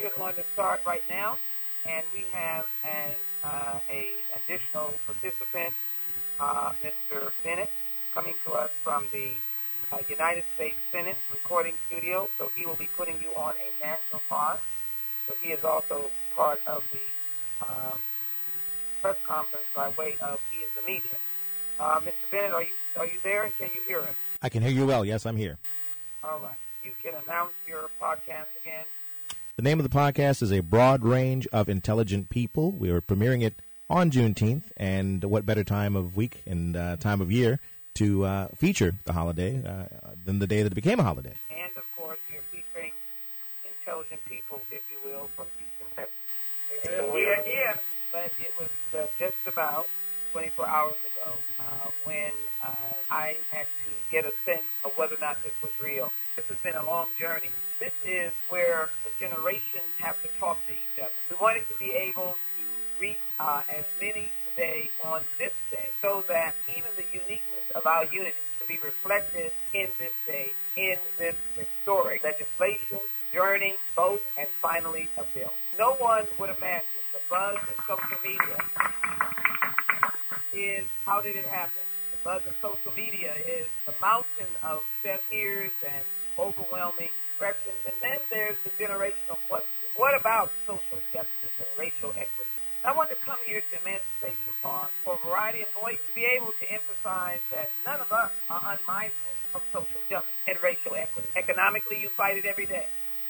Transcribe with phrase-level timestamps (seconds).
[0.00, 1.36] we are going to start right now,
[1.86, 3.14] and we have as
[3.44, 5.74] uh, a additional participant,
[6.38, 7.30] uh, Mr.
[7.44, 7.68] Bennett,
[8.14, 9.28] coming to us from the
[9.92, 12.28] uh, United States Senate recording studio.
[12.38, 14.60] So he will be putting you on a national pause.
[15.28, 17.94] So he is also part of the uh,
[19.02, 21.10] press conference by way of he is the media.
[21.78, 22.30] Uh, Mr.
[22.30, 24.14] Bennett, are you are you there and can you hear us?
[24.40, 25.04] I can hear you well.
[25.04, 25.58] Yes, I'm here.
[26.24, 26.56] All right.
[26.82, 28.84] You can announce your podcast again.
[29.60, 32.70] The name of the podcast is A Broad Range of Intelligent People.
[32.70, 33.52] We are premiering it
[33.90, 37.60] on Juneteenth, and what better time of week and uh, time of year
[37.96, 41.34] to uh, feature the holiday uh, than the day that it became a holiday?
[41.50, 42.92] And of course, you're featuring
[43.68, 47.12] intelligent people, if you will, from Houston, Texas.
[47.12, 47.78] We are here,
[48.12, 49.88] but it was uh, just about
[50.32, 52.32] 24 hours ago uh, when
[52.64, 52.70] uh,
[53.10, 56.10] I had to get a sense of whether or not this was real.
[56.34, 57.50] This has been a long journey.
[57.80, 61.10] This is where the generations have to talk to each other.
[61.30, 66.22] We wanted to be able to reach uh, as many today on this day so
[66.28, 71.34] that even the uniqueness of our unity to be reflected in this day, in this
[71.56, 72.98] historic legislation,
[73.32, 75.52] journey, vote, and finally a bill.
[75.78, 78.56] No one would imagine the buzz in social media
[80.52, 81.80] is how did it happen?
[82.12, 84.84] The buzz in social media is the mountain of
[85.30, 86.04] tears and
[86.38, 87.80] overwhelming expressions.
[87.86, 89.68] And then there's the generational question.
[89.96, 92.50] What about social justice and racial equity?
[92.84, 96.24] I want to come here to Emancipation Park for a variety of voices to be
[96.24, 101.28] able to emphasize that none of us are unmindful of social justice and racial equity.
[101.36, 102.86] Economically, you fight it every day.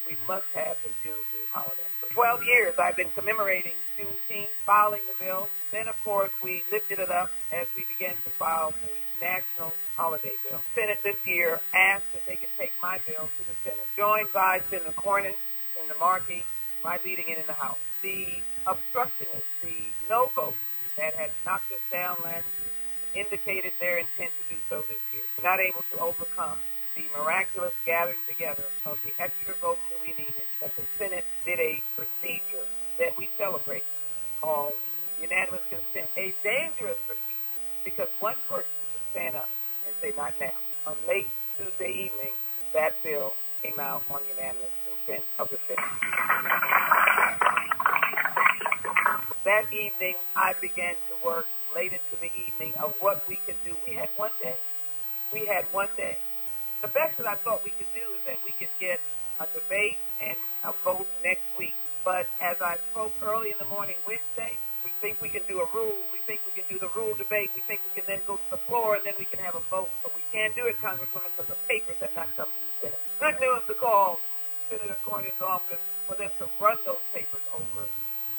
[0.06, 1.86] We must have a Juneteenth holiday.
[2.00, 5.48] For 12 years, I've been commemorating Juneteenth, filing the bill.
[5.70, 10.34] Then, of course, we lifted it up as we began to file the national holiday
[10.48, 10.60] bill.
[10.74, 14.60] Senate this year asked if they could take my bill to the Senate, joined by
[14.70, 15.34] Senator Cornyn,
[15.74, 16.44] Senator Markey,
[16.82, 17.78] my leading it in the House.
[18.02, 18.26] The
[18.66, 19.76] obstructionists, the
[20.08, 20.56] no votes
[20.96, 25.22] that had knocked us down last year, indicated their intent to do so this year.
[25.42, 26.58] Not able to overcome
[26.94, 31.58] the miraculous gathering together of the extra votes that we needed, that the Senate did
[31.60, 32.64] a procedure
[32.98, 33.84] that we celebrate
[34.40, 34.72] called
[35.20, 37.30] unanimous consent, a dangerous procedure
[37.84, 38.79] because one person
[39.12, 39.50] stand up
[39.86, 40.56] and say, not now.
[40.86, 42.34] On late Tuesday evening,
[42.74, 45.94] that bill came out on unanimous consent of the Senate.
[49.44, 53.76] That evening, I began to work late into the evening of what we could do.
[53.86, 54.58] We had one day.
[55.32, 56.18] We had one day.
[56.82, 59.00] The best that I thought we could do is that we could get
[59.40, 61.76] a debate and a vote next week.
[62.04, 65.68] But as I spoke early in the morning Wednesday, we think we can do a
[65.74, 65.96] rule.
[66.12, 67.50] We think we can do the rule debate.
[67.54, 69.64] We think we can then go to the floor and then we can have a
[69.68, 69.90] vote.
[70.02, 73.02] But we can't do it, Congresswoman, because the papers have not come to the Senate.
[73.20, 74.20] Good news to call
[74.70, 77.88] to Senator Cornyn's office for them to run those papers over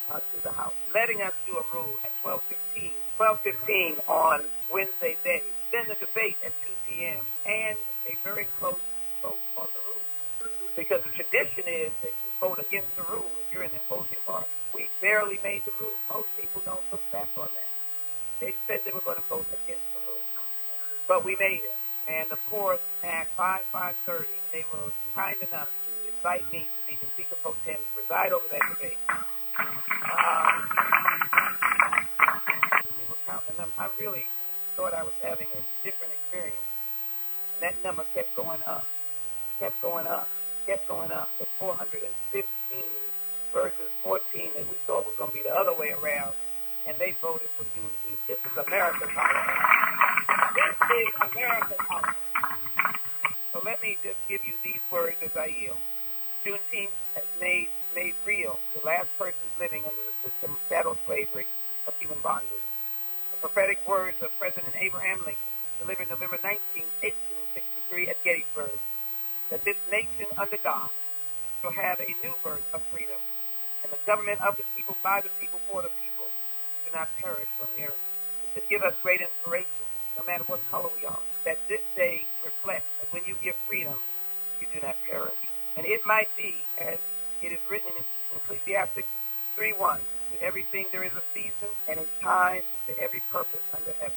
[0.10, 4.42] uh, to the House, letting us do a rule at 12:15, 12:15 on
[4.72, 5.42] Wednesday day.
[5.72, 7.22] Then the debate at 2 p.m.
[7.46, 7.78] and
[8.08, 8.82] a very close
[9.22, 10.06] vote on the rule.
[10.76, 14.20] Because the tradition is that you vote against the rule if you're in the opposing
[14.26, 14.52] party.
[14.74, 16.00] We barely made the rule.
[16.10, 17.74] Most people don't look back on that.
[18.42, 20.26] They said they were going to vote against the rule,
[21.08, 21.78] but we made it.
[22.08, 26.98] And of course, at 5 5:30, they were kind enough to invite me to be
[27.02, 29.00] the Speaker pro tem to preside over that debate.
[30.04, 30.56] Um,
[32.98, 33.72] we were counting them.
[33.78, 34.32] I really
[34.78, 36.66] thought I was having a different experience.
[37.62, 38.88] That number kept going up,
[39.60, 40.30] kept going up,
[40.68, 43.11] kept going up to 415
[43.54, 46.34] versus 14 that we thought was going to be the other way around.
[46.88, 48.26] And they voted for Juneteenth.
[48.28, 49.60] This is America's holiday.
[50.56, 52.18] This is America's holiday.
[53.54, 55.78] So let me just give you these words as I yield.
[56.44, 61.46] Juneteenth has made made real the last persons living under the system of chattel slavery
[61.88, 62.50] of human bondage.
[63.34, 68.72] The prophetic words of President Abraham Lincoln, delivered November 19, 1863 at Gettysburg,
[69.50, 70.90] that this nation under God
[71.62, 73.20] shall have a new birth of freedom,
[73.84, 76.28] and the government of the people, by the people, for the people,
[76.86, 78.00] do not perish from the earth.
[78.56, 79.86] To give us great inspiration,
[80.18, 83.96] no matter what color we are, that this day reflects that when you give freedom,
[84.60, 85.34] you do not perish.
[85.78, 86.98] And it might be, as
[87.42, 88.04] it is written in
[88.36, 89.08] Ecclesiastes
[89.58, 90.00] 3.1,
[90.32, 94.16] to everything there is a season and a time to every purpose under heaven.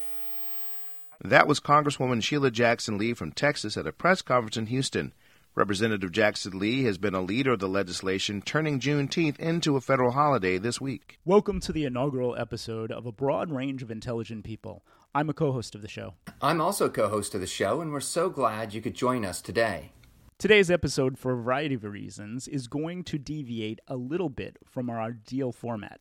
[1.23, 5.13] That was Congresswoman Sheila Jackson Lee from Texas at a press conference in Houston.
[5.57, 10.11] Representative Jackson Lee has been a leader of the legislation turning Juneteenth into a federal
[10.11, 11.21] holiday this week.
[11.25, 14.85] Welcome to the inaugural episode of A Broad Range of Intelligent People.
[15.15, 16.15] I'm a co host of the show.
[16.43, 19.41] I'm also co host of the show, and we're so glad you could join us
[19.41, 19.93] today.
[20.39, 24.91] Today's episode, for a variety of reasons, is going to deviate a little bit from
[24.91, 26.01] our ideal format.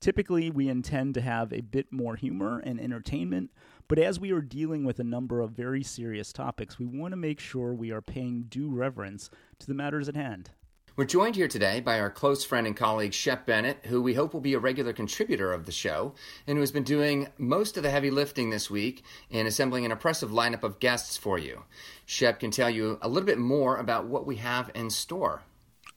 [0.00, 3.50] Typically, we intend to have a bit more humor and entertainment,
[3.88, 7.16] but as we are dealing with a number of very serious topics, we want to
[7.16, 10.50] make sure we are paying due reverence to the matters at hand.
[10.96, 14.32] We're joined here today by our close friend and colleague Shep Bennett, who we hope
[14.32, 16.14] will be a regular contributor of the show,
[16.46, 19.90] and who has been doing most of the heavy lifting this week in assembling an
[19.90, 21.64] impressive lineup of guests for you.
[22.06, 25.42] Shep can tell you a little bit more about what we have in store.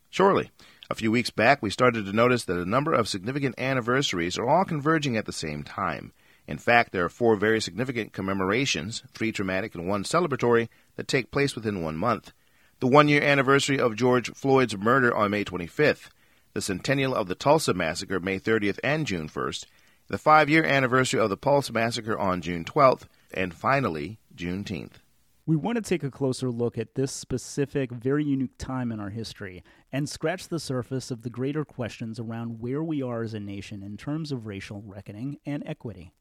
[0.09, 0.49] Surely.
[0.89, 4.47] A few weeks back, we started to notice that a number of significant anniversaries are
[4.47, 6.11] all converging at the same time.
[6.47, 11.29] In fact, there are four very significant commemorations, three traumatic and one celebratory, that take
[11.29, 12.31] place within one month
[12.79, 16.09] the one year anniversary of George Floyd's murder on May 25th,
[16.53, 19.65] the centennial of the Tulsa Massacre May 30th and June 1st,
[20.09, 23.03] the five year anniversary of the Pulse Massacre on June 12th,
[23.33, 25.01] and finally, Juneteenth.
[25.47, 29.09] We want to take a closer look at this specific, very unique time in our
[29.09, 33.39] history and scratch the surface of the greater questions around where we are as a
[33.39, 36.11] nation in terms of racial reckoning and equity.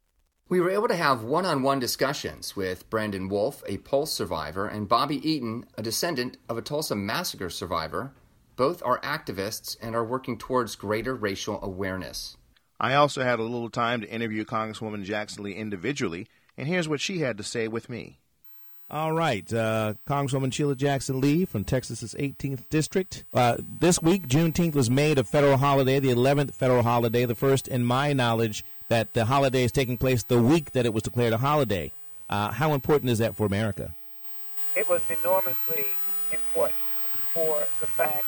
[0.48, 4.68] We were able to have one on one discussions with Brandon Wolf, a Pulse survivor,
[4.68, 8.12] and Bobby Eaton, a descendant of a Tulsa massacre survivor.
[8.54, 12.36] Both are activists and are working towards greater racial awareness.
[12.78, 17.00] I also had a little time to interview Congresswoman Jackson Lee individually, and here's what
[17.00, 18.20] she had to say with me.
[18.88, 23.24] All right, uh, Congresswoman Sheila Jackson Lee from Texas's 18th District.
[23.34, 27.66] Uh, this week, Juneteenth was made a federal holiday, the 11th federal holiday, the first,
[27.66, 31.32] in my knowledge, that the holiday is taking place the week that it was declared
[31.32, 31.92] a holiday.
[32.28, 33.92] Uh, how important is that for America?
[34.76, 35.86] It was enormously
[36.30, 36.78] important
[37.32, 38.26] for the fact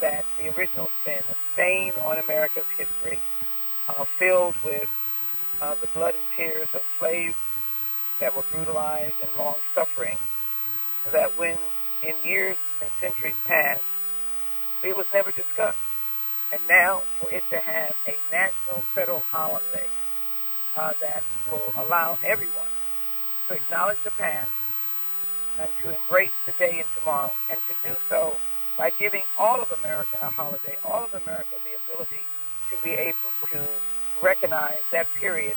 [0.00, 3.18] that the original sin, a stain on America's history,
[3.88, 4.88] uh, filled with
[5.60, 7.36] uh, the blood and tears of slaves
[8.20, 10.16] that were brutalized and long suffering,
[11.12, 11.56] that when
[12.02, 13.82] in years and centuries past,
[14.82, 15.78] it was never discussed.
[16.52, 19.86] And now for it to have a national federal holiday
[20.76, 22.68] uh, that will allow everyone
[23.48, 24.50] to acknowledge the past
[25.58, 28.36] and to embrace today and tomorrow, and to do so
[28.76, 32.24] by giving all of America a holiday, all of America the ability
[32.70, 33.60] to be able to
[34.22, 35.54] recognize that period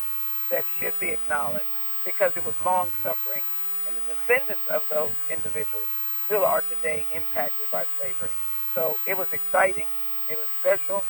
[0.49, 1.65] that should be acknowledged
[2.03, 3.41] because it was long suffering,
[3.87, 5.85] and the descendants of those individuals
[6.25, 8.29] still are today impacted by slavery.
[8.73, 9.85] So it was exciting.
[10.29, 11.03] It was special.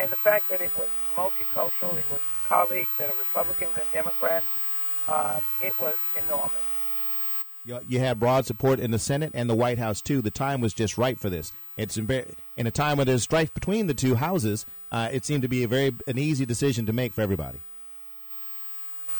[0.00, 4.46] And the fact that it was multicultural, it was colleagues that are Republicans and Democrats,
[5.08, 5.96] uh, it was
[6.26, 6.52] enormous.
[7.64, 10.20] You had broad support in the Senate and the White House too.
[10.20, 11.52] The time was just right for this.
[11.76, 14.66] It's in a time when there's strife between the two houses.
[14.90, 17.60] Uh, it seemed to be a very an easy decision to make for everybody.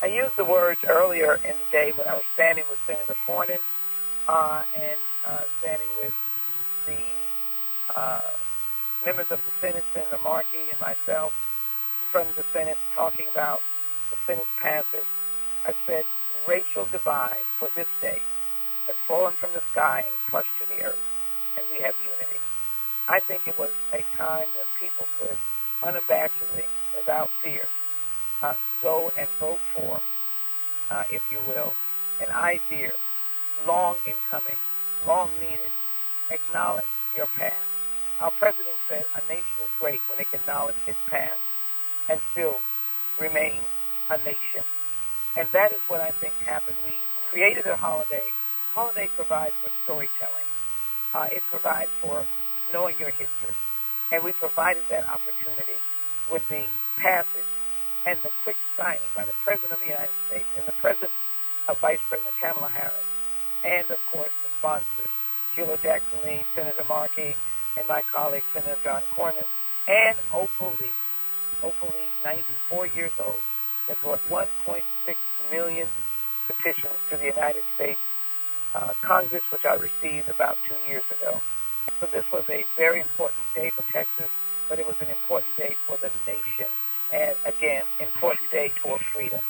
[0.02, 3.60] I used the words earlier in the day when I was standing with Senator Cornyn
[4.28, 6.14] uh, and uh, standing with
[6.86, 8.20] the uh,
[9.04, 11.32] members of the Senate, Senator Markey and myself,
[12.00, 13.62] in front of the Senate, talking about
[14.10, 15.06] the Senate passage.
[15.64, 16.04] I said,
[16.46, 18.20] racial divide for this day
[18.86, 22.38] has fallen from the sky and crushed to the earth, and we have unity.
[23.08, 25.36] I think it was a time when people could
[25.82, 26.64] unabashedly,
[26.96, 27.66] without fear,
[28.42, 30.00] uh, go and vote for,
[30.94, 31.74] uh, if you will,
[32.20, 32.92] an idea
[33.66, 34.56] long in coming,
[35.06, 35.70] long needed,
[36.30, 36.84] acknowledge
[37.16, 37.71] your past
[38.22, 41.40] our president said a nation is great when it can acknowledge its past
[42.08, 42.56] and still
[43.20, 43.58] remain
[44.10, 44.62] a nation.
[45.36, 46.76] And that is what I think happened.
[46.86, 46.94] We
[47.30, 48.24] created a holiday.
[48.74, 50.46] Holiday provides for storytelling.
[51.12, 52.24] Uh, it provides for
[52.72, 53.54] knowing your history.
[54.12, 55.80] And we provided that opportunity
[56.30, 56.62] with the
[56.96, 57.50] passage
[58.06, 61.10] and the quick signing by the President of the United States and the President
[61.68, 63.06] of Vice President Kamala Harris,
[63.64, 65.10] and of course the sponsors,
[65.54, 67.36] Sheila Jackson Lee, Senator Markey,
[67.76, 69.46] and my colleague, Senator John Cornyn,
[69.88, 70.88] and Opal Lee.
[71.62, 73.38] Opal Lee, 94 years old,
[73.88, 74.82] that brought 1.6
[75.50, 75.86] million
[76.46, 78.00] petitions to the United States
[78.74, 81.40] uh, Congress, which I received about two years ago.
[82.00, 84.28] So this was a very important day for Texas,
[84.68, 86.66] but it was an important day for the nation.
[87.12, 89.40] And again, important day for freedom.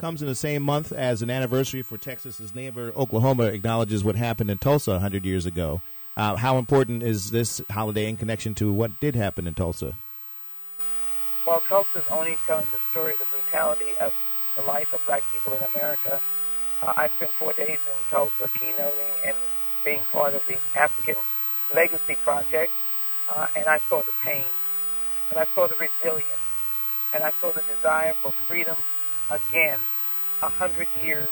[0.00, 4.48] Comes in the same month as an anniversary for Texas's neighbor, Oklahoma, acknowledges what happened
[4.48, 5.80] in Tulsa 100 years ago.
[6.18, 9.94] Uh, how important is this holiday in connection to what did happen in Tulsa?
[11.46, 14.12] Well, Tulsa is only telling the story, of the brutality of
[14.56, 16.18] the life of black people in America.
[16.82, 19.36] Uh, I spent four days in Tulsa keynoting and
[19.84, 21.14] being part of the African
[21.72, 22.72] Legacy Project,
[23.30, 24.44] uh, and I saw the pain,
[25.30, 26.42] and I saw the resilience,
[27.14, 28.76] and I saw the desire for freedom
[29.30, 29.78] again,
[30.42, 31.28] a hundred years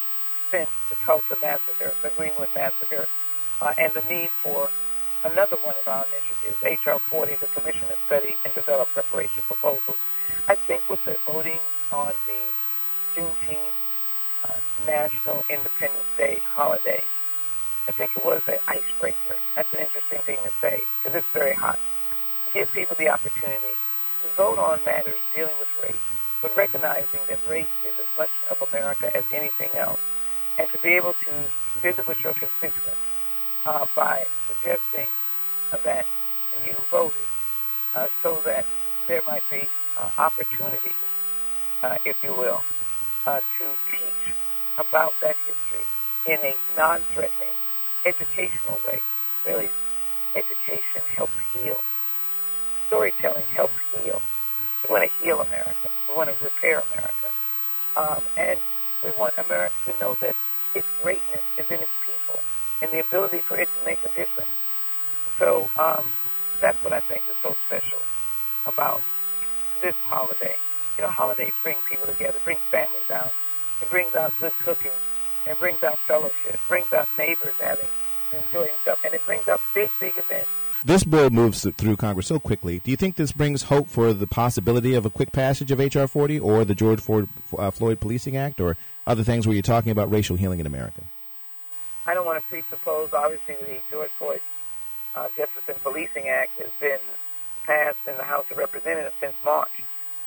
[0.49, 3.09] since the Tulsa Massacre, the Greenwood Massacre,
[3.61, 4.71] uh, and the need for
[5.25, 7.01] another one of our initiatives, H.R.
[7.11, 9.99] 40, the Commission to Study and Develop Reparation Proposals.
[10.49, 11.61] I think with the voting
[11.91, 12.55] on the
[13.17, 13.75] Juneteenth
[14.45, 17.11] uh, National Independence Day holiday,
[17.89, 19.43] I think it was an icebreaker.
[19.57, 21.81] That's an interesting thing to say because it's very hot.
[22.53, 23.79] Give people the opportunity
[24.23, 26.03] to vote on matters dealing with race,
[26.43, 30.01] but recognizing that race is as much of America as anything else,
[30.59, 31.33] and to be able to
[31.83, 33.06] visit with your constituents
[33.67, 35.09] uh, by suggesting
[35.85, 36.07] that
[36.65, 37.27] you voted
[37.95, 38.65] uh, so that
[39.09, 40.95] there might be uh, opportunities,
[41.83, 42.63] uh, if you will,
[43.27, 44.35] uh, to teach
[44.79, 45.85] about that history
[46.27, 47.55] in a non-threatening,
[48.05, 49.01] educational way.
[49.47, 49.71] Really,
[50.35, 51.81] education helps heal.
[52.87, 54.21] Storytelling helps heal.
[54.89, 55.91] We want to heal America.
[56.09, 57.31] We want to repair America.
[57.97, 58.61] Um, and
[59.03, 60.37] we want America to know that
[60.75, 62.41] its greatness is in its people
[62.83, 64.51] and the ability for it to make a difference.
[65.39, 66.05] So um,
[66.61, 67.99] that's what I think is so special
[68.67, 69.03] about
[69.81, 70.57] this holiday.
[70.97, 73.33] You know, holidays bring people together, bring families out.
[73.83, 74.93] It brings out good cooking.
[75.47, 76.59] It brings out fellowship.
[76.69, 77.89] Brings out neighbors having
[78.33, 80.49] enjoying stuff, and it brings out big, big events.
[80.85, 82.81] This bill moves through Congress so quickly.
[82.85, 86.07] Do you think this brings hope for the possibility of a quick passage of H.R.
[86.07, 87.29] 40 or the George Ford,
[87.59, 91.03] uh, Floyd Policing Act or other things where you're talking about racial healing in America?
[92.07, 94.41] I don't want to presuppose, obviously, the George Floyd
[95.17, 97.01] uh, Justice and Policing Act has been
[97.65, 99.83] passed in the House of Representatives since March.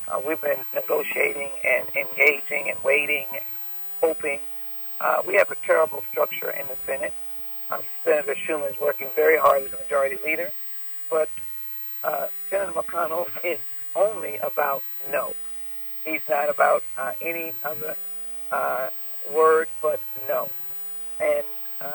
[0.07, 3.45] Uh, we've been negotiating and engaging and waiting and
[4.01, 4.39] hoping.
[4.99, 7.13] Uh, we have a terrible structure in the Senate.
[7.71, 10.51] Um, Senator Schumer is working very hard as a majority leader,
[11.09, 11.29] but
[12.03, 13.59] uh, Senator McConnell is
[13.95, 15.33] only about no.
[16.03, 17.95] He's not about uh, any other
[18.51, 18.89] uh,
[19.33, 20.49] word but no.
[21.21, 21.45] And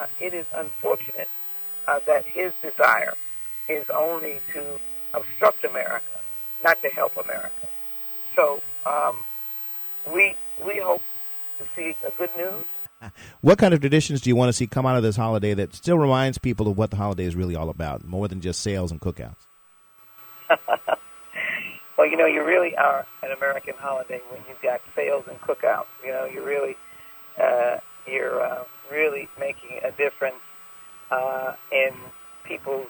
[0.05, 1.29] uh, it is unfortunate
[1.87, 3.13] uh, that his desire
[3.67, 4.63] is only to
[5.13, 6.05] obstruct America,
[6.63, 7.67] not to help America.
[8.35, 9.15] So um,
[10.13, 10.35] we
[10.65, 11.01] we hope
[11.57, 12.65] to see a good news.
[13.41, 15.75] What kind of traditions do you want to see come out of this holiday that
[15.75, 18.89] still reminds people of what the holiday is really all about, more than just sales
[18.89, 19.35] and cookouts?
[21.97, 25.85] well, you know, you really are an American holiday when you've got sales and cookouts.
[26.03, 26.77] You know, you really
[27.37, 30.41] uh, you're uh, really making a difference
[31.11, 31.93] uh, in
[32.43, 32.89] people's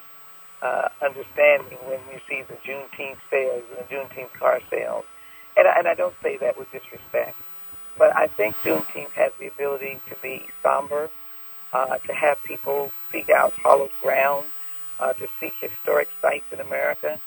[0.61, 5.05] uh, understanding when you see the Juneteenth sales and the Juneteenth car sales.
[5.57, 7.37] And, and I don't say that with disrespect,
[7.97, 11.09] but I think Juneteenth has the ability to be somber,
[11.73, 14.45] uh, to have people seek out hollowed ground,
[14.99, 17.19] uh, to seek historic sites in America,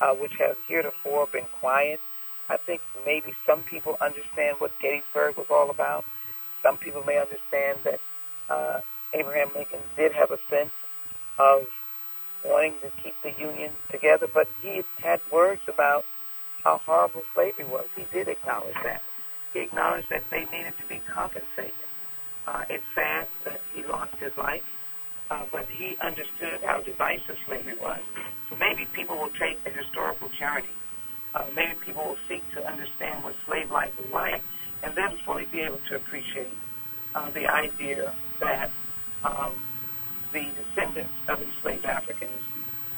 [0.00, 2.00] uh, which have heretofore been quiet.
[2.48, 6.04] I think maybe some people understand what Gettysburg was all about.
[6.62, 8.00] Some people may understand that
[8.48, 8.80] uh,
[9.12, 10.72] Abraham Lincoln did have a sense
[11.38, 11.66] of
[12.44, 16.04] wanting to keep the Union together, but he had words about
[16.64, 17.86] how horrible slavery was.
[17.96, 19.02] He did acknowledge that.
[19.52, 21.72] He acknowledged that they needed to be compensated.
[22.46, 24.64] Uh, it's sad that he lost his life,
[25.30, 28.00] uh, but he understood how divisive slavery was.
[28.50, 30.66] So maybe people will take a historical journey.
[31.34, 34.42] Uh, maybe people will seek to understand what slave life was like,
[34.82, 36.50] and then fully be able to appreciate
[37.14, 38.70] uh, the idea that
[39.24, 39.52] um,
[40.32, 42.30] the descendants of enslaved Africans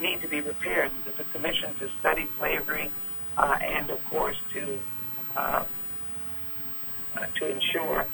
[0.01, 0.91] need to be repaired.
[1.17, 2.91] The commission to study slavery
[3.37, 4.79] uh, and, of course, to
[5.37, 5.65] uh,
[7.17, 8.07] uh, to ensure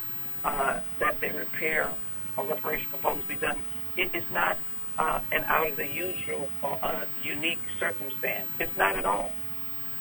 [0.43, 1.89] uh, that they repair
[2.37, 3.57] or reparation proposals be done.
[3.97, 4.57] It is not
[4.97, 8.47] uh, an out of the usual or uh, unique circumstance.
[8.59, 9.31] It's not at all.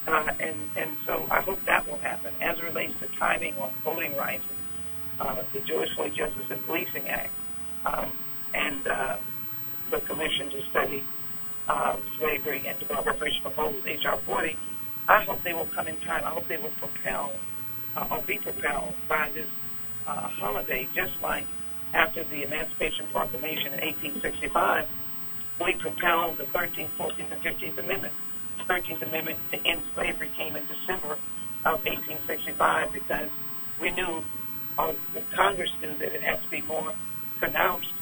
[0.07, 2.35] Uh, and, and so I hope that will happen.
[2.41, 4.45] As it relates to timing on voting rights,
[5.21, 7.33] uh, the George Floyd Justice and Policing Act,
[7.85, 8.11] um,
[8.55, 9.17] and uh,
[9.91, 11.05] the Commission to Study
[11.69, 14.17] uh, Slavery and Develop Reparation Proposals, H.R.
[14.17, 14.57] 40,
[15.09, 16.25] I hope they will come in time.
[16.25, 17.33] I hope they will propel
[17.97, 19.49] uh, or be propelled by this
[20.07, 21.45] uh, holiday, just like
[21.93, 24.89] after the Emancipation Proclamation in 1865,
[25.65, 28.15] we propelled the 13th, 14th, and 15th Amendment.
[28.59, 31.19] The 13th Amendment to end slavery came in December
[31.65, 33.29] of 1865 because
[33.81, 34.23] we knew,
[35.15, 36.93] the Congress knew that it had to be more
[37.39, 37.93] pronounced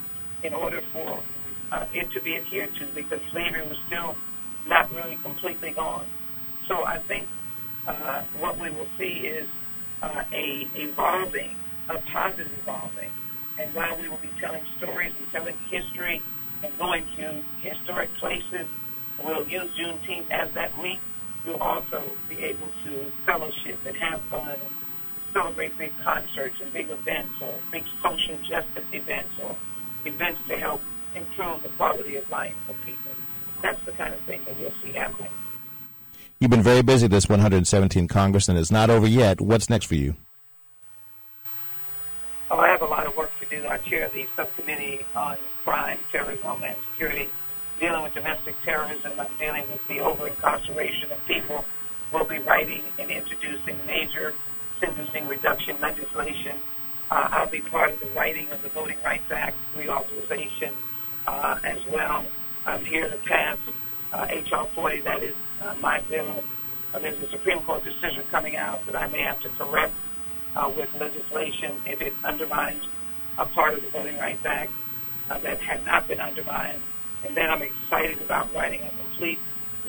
[0.42, 1.20] in order for
[1.72, 4.16] uh, it to be adhered to because slavery was still
[4.66, 6.06] not really completely gone.
[6.66, 7.26] So I think
[7.86, 9.48] uh, what we will see is
[10.02, 11.56] uh, a evolving,
[11.88, 13.10] a positive evolving.
[13.58, 16.22] And while we will be telling stories and telling history
[16.62, 18.66] and going to historic places,
[19.24, 21.00] we'll use Juneteenth as that week.
[21.46, 24.77] We'll also be able to fellowship and have fun and
[25.32, 29.56] celebrate big concerts and big events or big social justice events or
[30.04, 30.82] events to help
[31.14, 33.10] improve the quality of life for people.
[33.62, 35.30] That's the kind of thing that we'll see happening.
[36.40, 39.40] You've been very busy this 117 Congress, and it's not over yet.
[39.40, 40.14] What's next for you?
[42.50, 43.66] Oh, I have a lot of work to do.
[43.66, 47.28] I chair the subcommittee on crime, terrorism, homeland security,
[47.80, 49.12] dealing with domestic terrorism.
[49.18, 51.64] I'm dealing with the over-incarceration of people.
[52.12, 54.32] We'll be writing and introducing major
[54.80, 56.56] sentencing reduction legislation.
[57.10, 60.72] Uh, I'll be part of the writing of the Voting Rights Act reauthorization
[61.26, 62.24] uh, as well.
[62.66, 63.56] I'm here to pass
[64.12, 64.66] uh, H.R.
[64.66, 65.00] 40.
[65.00, 66.42] That is uh, my bill.
[66.94, 69.94] Uh, there's a Supreme Court decision coming out that I may have to correct
[70.56, 72.84] uh, with legislation if it undermines
[73.38, 74.72] a part of the Voting Rights Act
[75.30, 76.80] uh, that had not been undermined.
[77.26, 79.38] And then I'm excited about writing a complete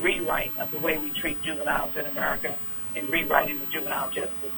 [0.01, 2.55] rewrite of the way we treat juveniles in America
[2.95, 4.51] and rewriting the juvenile justice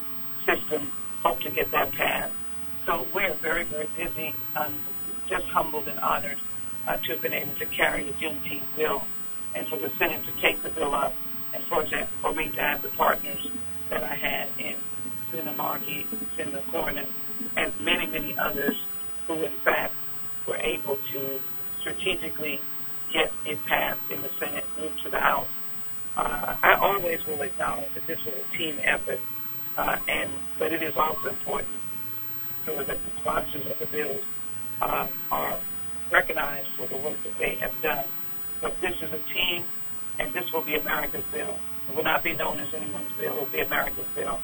[0.46, 0.92] system.
[1.24, 2.34] Hope to get that passed.
[2.86, 4.34] So we're very, very busy.
[4.56, 4.74] I'm
[5.28, 6.38] just humbled and honored
[6.88, 9.04] uh, to have been able to carry the Juneteenth bill
[9.54, 11.14] and for the Senate to take the bill up
[11.54, 13.50] and for, example, for me to have the partners
[13.90, 14.76] that I had in
[15.32, 17.08] Senator Markey, Senator Cornyn,
[17.58, 18.82] and many, many others
[19.28, 19.94] who, in fact,
[20.48, 21.40] were able to
[21.80, 22.62] strategically
[23.12, 25.48] get it passed in the Senate, move to the House.
[26.16, 29.20] Uh, I always will acknowledge that this was a team effort,
[29.78, 31.70] uh, and but it is also important
[32.66, 34.22] so that the sponsors of the bills
[34.82, 35.58] uh, are
[36.12, 38.06] recognized for the work that they have done.
[38.62, 39.64] But this is a team,
[40.20, 41.58] and this will be America's bill.
[41.90, 43.34] It will not be known as anyone's bill.
[43.34, 44.40] It will be America's bill.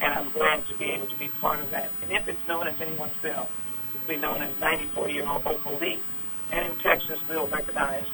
[0.00, 1.90] And I'm glad to be able to be part of that.
[2.02, 3.48] And if it's known as anyone's bill,
[3.94, 6.00] it will be known as 94-year-old Opal Lee.
[6.50, 8.04] And in Texas, we'll recognize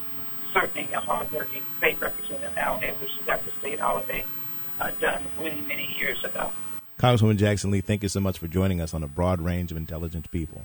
[0.53, 4.25] certainly a hardworking state representative, Al Edwards, who got the state holiday
[4.81, 6.53] uh, done many, many years ago.
[6.99, 9.77] Congresswoman Jackson Lee, thank you so much for joining us on a broad range of
[9.77, 10.63] intelligent people.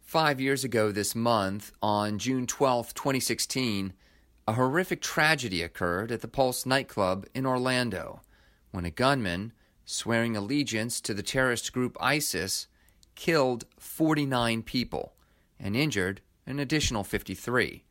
[0.00, 3.94] Five years ago this month, on June 12, 2016,
[4.46, 8.20] a horrific tragedy occurred at the Pulse nightclub in Orlando
[8.72, 9.52] when a gunman,
[9.84, 12.66] swearing allegiance to the terrorist group ISIS,
[13.14, 15.14] killed 49 people
[15.60, 17.84] and injured an additional 53.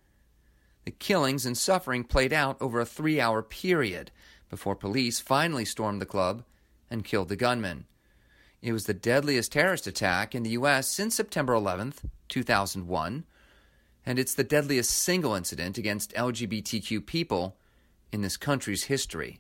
[0.84, 4.12] The killings and suffering played out over a three hour period
[4.52, 6.44] before police finally stormed the club
[6.92, 7.86] and killed the gunman.
[8.62, 10.88] It was the deadliest terrorist attack in the U.S.
[10.88, 13.24] since September 11th, 2001,
[14.06, 17.56] and it's the deadliest single incident against LGBTQ people
[18.12, 19.40] in this country's history.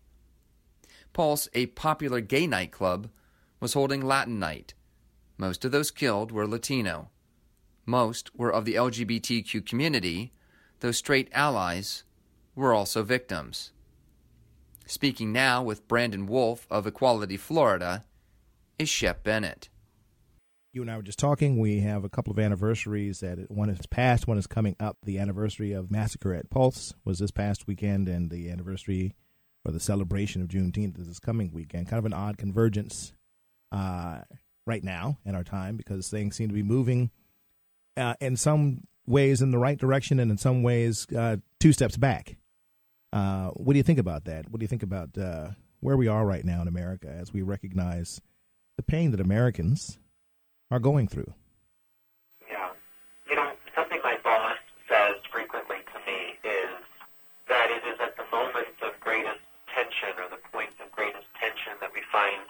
[1.13, 3.09] Pulse, a popular gay nightclub,
[3.59, 4.73] was holding Latin Night.
[5.37, 7.09] Most of those killed were Latino.
[7.85, 10.31] Most were of the LGBTQ community,
[10.79, 12.03] though straight allies
[12.55, 13.71] were also victims.
[14.91, 18.03] Speaking now with Brandon Wolf of Equality Florida
[18.77, 19.69] is Shep Bennett.
[20.73, 21.59] You and I were just talking.
[21.59, 24.97] We have a couple of anniversaries that one is past, one is coming up.
[25.01, 29.15] The anniversary of Massacre at Pulse was this past weekend, and the anniversary
[29.63, 31.87] or the celebration of Juneteenth is this coming weekend.
[31.87, 33.13] Kind of an odd convergence
[33.71, 34.19] uh,
[34.67, 37.11] right now in our time because things seem to be moving
[37.95, 41.95] uh, in some ways in the right direction and in some ways uh, two steps
[41.95, 42.35] back.
[43.13, 44.49] Uh, what do you think about that?
[44.49, 45.49] What do you think about uh,
[45.81, 48.21] where we are right now in America as we recognize
[48.77, 49.99] the pain that Americans
[50.69, 51.33] are going through?
[52.49, 52.69] Yeah.
[53.29, 54.55] You know, something my boss
[54.87, 56.71] says frequently to me is
[57.49, 59.43] that it is at the moments of greatest
[59.75, 62.47] tension or the points of greatest tension that we find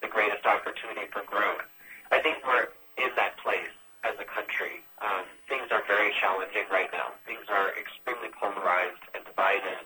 [0.00, 1.68] the greatest opportunity for growth.
[2.10, 4.80] I think we're in that place as a country.
[5.04, 7.12] Um, things are very challenging right now.
[7.26, 9.84] Things are extremely polarized and divided.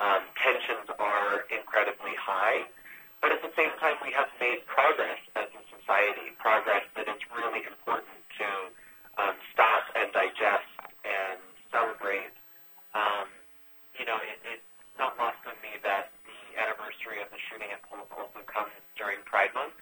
[0.00, 2.64] Um, tensions are incredibly high.
[3.20, 7.20] But at the same time, we have made progress as a society, progress that is
[7.36, 8.48] really important to
[9.20, 10.72] um, stop and digest
[11.04, 11.36] and
[11.68, 12.32] celebrate.
[12.96, 13.28] Um,
[13.92, 17.84] you know, it, it's not lost on me that the anniversary of the shooting at
[17.84, 19.76] Pulse also comes during Pride Month,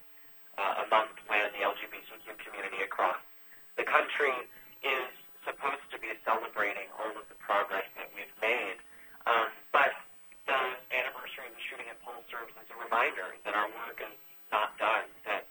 [0.59, 3.23] uh, a month when the LGBTQ community across
[3.79, 4.35] the country
[4.83, 5.11] is
[5.47, 8.83] supposed to be celebrating all of the progress that we've made.
[9.31, 9.95] Um, but
[10.49, 10.61] the
[10.97, 14.17] anniversary of the shooting at Pulse serves as a reminder that our work is
[14.49, 15.45] not done, that,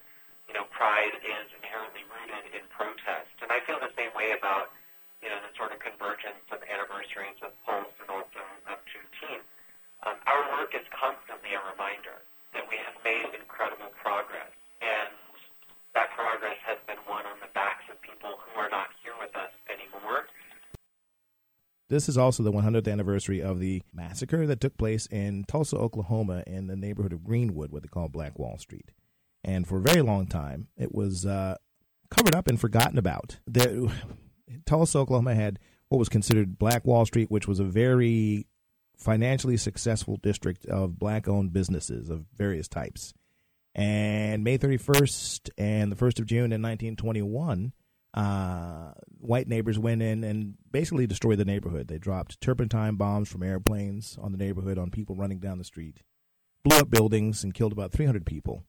[0.50, 3.30] you know, pride is inherently rooted in protest.
[3.38, 4.74] And I feel the same way about,
[5.22, 9.46] you know, the sort of convergence of anniversaries of Pulse and also of Juneteenth.
[10.02, 12.18] Um, our work is constantly a reminder
[12.58, 14.50] that we have made incredible progress.
[14.82, 15.14] And
[15.94, 19.34] that progress has been won on the backs of people who are not here with
[19.38, 20.26] us anymore.
[21.88, 26.44] This is also the 100th anniversary of the massacre that took place in Tulsa, Oklahoma,
[26.46, 28.90] in the neighborhood of Greenwood, what they call Black Wall Street.
[29.42, 31.56] And for a very long time, it was uh,
[32.10, 33.38] covered up and forgotten about.
[33.46, 33.88] There,
[34.66, 38.46] Tulsa, Oklahoma had what was considered Black Wall Street, which was a very
[38.98, 43.14] financially successful district of black owned businesses of various types.
[43.74, 47.72] And May 31st and the 1st of June in 1921,
[48.14, 48.92] uh,
[49.28, 51.86] white neighbors went in and basically destroyed the neighborhood.
[51.86, 56.02] They dropped turpentine bombs from airplanes on the neighborhood on people running down the street,
[56.64, 58.64] blew up buildings, and killed about 300 people.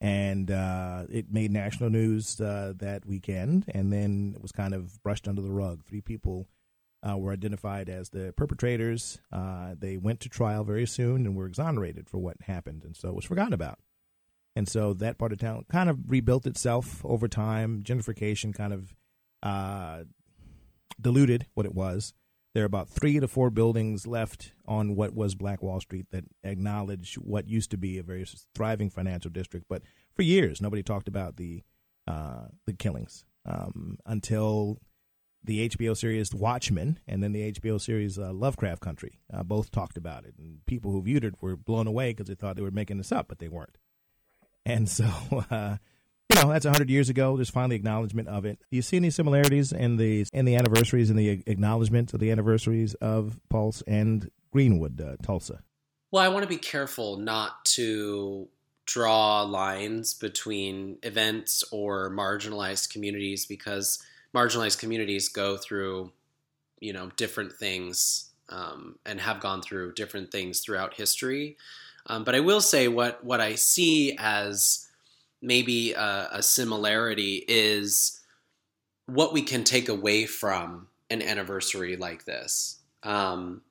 [0.00, 5.02] And uh, it made national news uh, that weekend, and then it was kind of
[5.02, 5.84] brushed under the rug.
[5.84, 6.48] Three people
[7.06, 9.20] uh, were identified as the perpetrators.
[9.30, 13.10] Uh, they went to trial very soon and were exonerated for what happened, and so
[13.10, 13.78] it was forgotten about.
[14.56, 17.82] And so that part of town kind of rebuilt itself over time.
[17.82, 18.94] Gentrification kind of
[19.42, 20.04] uh,
[21.00, 22.14] diluted what it was.
[22.52, 26.24] There are about three to four buildings left on what was Black Wall Street that
[26.42, 29.66] acknowledge what used to be a very thriving financial district.
[29.68, 29.82] But
[30.14, 31.62] for years, nobody talked about the
[32.08, 34.80] uh, the killings um, until
[35.44, 39.20] the HBO series Watchmen and then the HBO series uh, Lovecraft Country.
[39.32, 42.34] Uh, both talked about it, and people who viewed it were blown away because they
[42.34, 43.78] thought they were making this up, but they weren't.
[44.66, 45.08] And so,
[45.50, 45.76] uh,
[46.30, 47.36] you know, that's hundred years ago.
[47.36, 48.58] There's finally acknowledgement of it.
[48.70, 52.30] Do you see any similarities in the in the anniversaries and the acknowledgement of the
[52.30, 55.62] anniversaries of Pulse and Greenwood, uh, Tulsa?
[56.10, 58.48] Well, I want to be careful not to
[58.86, 64.02] draw lines between events or marginalized communities because
[64.34, 66.12] marginalized communities go through,
[66.80, 71.56] you know, different things um, and have gone through different things throughout history.
[72.06, 74.89] Um, but I will say what what I see as
[75.42, 78.20] maybe a, a similarity is
[79.06, 82.78] what we can take away from an anniversary like this.
[83.02, 83.62] Um,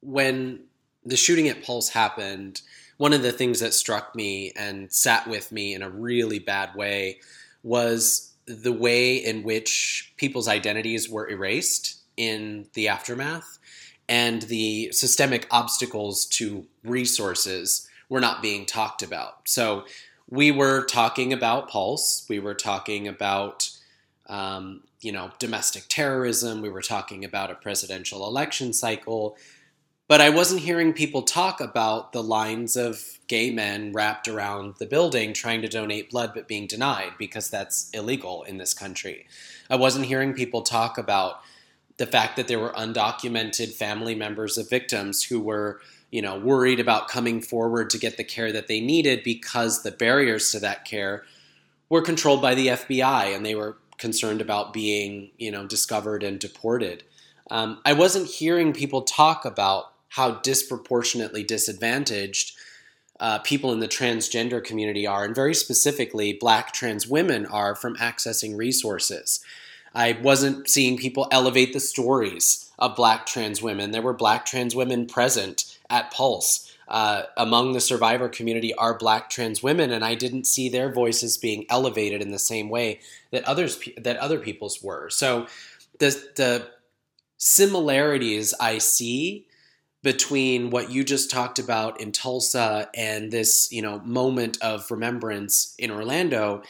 [0.00, 0.64] when
[1.04, 2.60] the shooting at Pulse happened,
[2.98, 6.74] one of the things that struck me and sat with me in a really bad
[6.74, 7.20] way
[7.62, 13.58] was the way in which people's identities were erased in the aftermath
[14.08, 19.48] and the systemic obstacles to resources were not being talked about.
[19.48, 19.84] So
[20.30, 23.70] we were talking about Pulse, we were talking about
[24.26, 29.36] um, you know domestic terrorism, we were talking about a presidential election cycle,
[30.08, 34.86] but I wasn't hearing people talk about the lines of gay men wrapped around the
[34.86, 39.26] building trying to donate blood but being denied because that's illegal in this country.
[39.68, 41.40] I wasn't hearing people talk about
[41.96, 46.80] the fact that there were undocumented family members of victims who were, you know, worried
[46.80, 50.84] about coming forward to get the care that they needed because the barriers to that
[50.84, 51.24] care
[51.88, 56.38] were controlled by the FBI and they were concerned about being, you know, discovered and
[56.38, 57.04] deported.
[57.50, 62.56] Um, I wasn't hearing people talk about how disproportionately disadvantaged
[63.20, 67.96] uh, people in the transgender community are, and very specifically, black trans women are from
[67.96, 69.44] accessing resources.
[69.94, 73.90] I wasn't seeing people elevate the stories of black trans women.
[73.90, 76.66] There were black trans women present at Pulse.
[76.88, 81.36] Uh, among the survivor community are black trans women, and I didn't see their voices
[81.36, 82.98] being elevated in the same way
[83.30, 85.08] that others that other people's were.
[85.08, 85.46] So
[86.00, 86.68] the the
[87.36, 89.46] similarities I see
[90.02, 95.74] between what you just talked about in Tulsa and this, you know, moment of remembrance
[95.78, 96.62] in Orlando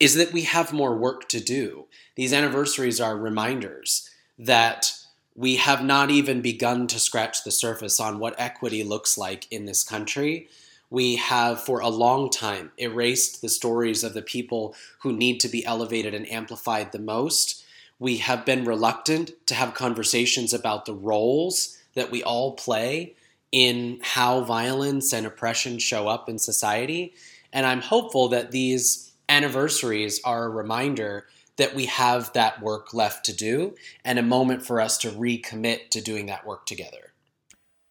[0.00, 1.86] is that we have more work to do.
[2.14, 4.92] These anniversaries are reminders that
[5.38, 9.66] we have not even begun to scratch the surface on what equity looks like in
[9.66, 10.48] this country.
[10.90, 15.48] We have, for a long time, erased the stories of the people who need to
[15.48, 17.64] be elevated and amplified the most.
[18.00, 23.14] We have been reluctant to have conversations about the roles that we all play
[23.52, 27.14] in how violence and oppression show up in society.
[27.52, 33.24] And I'm hopeful that these anniversaries are a reminder that we have that work left
[33.26, 37.12] to do and a moment for us to recommit to doing that work together.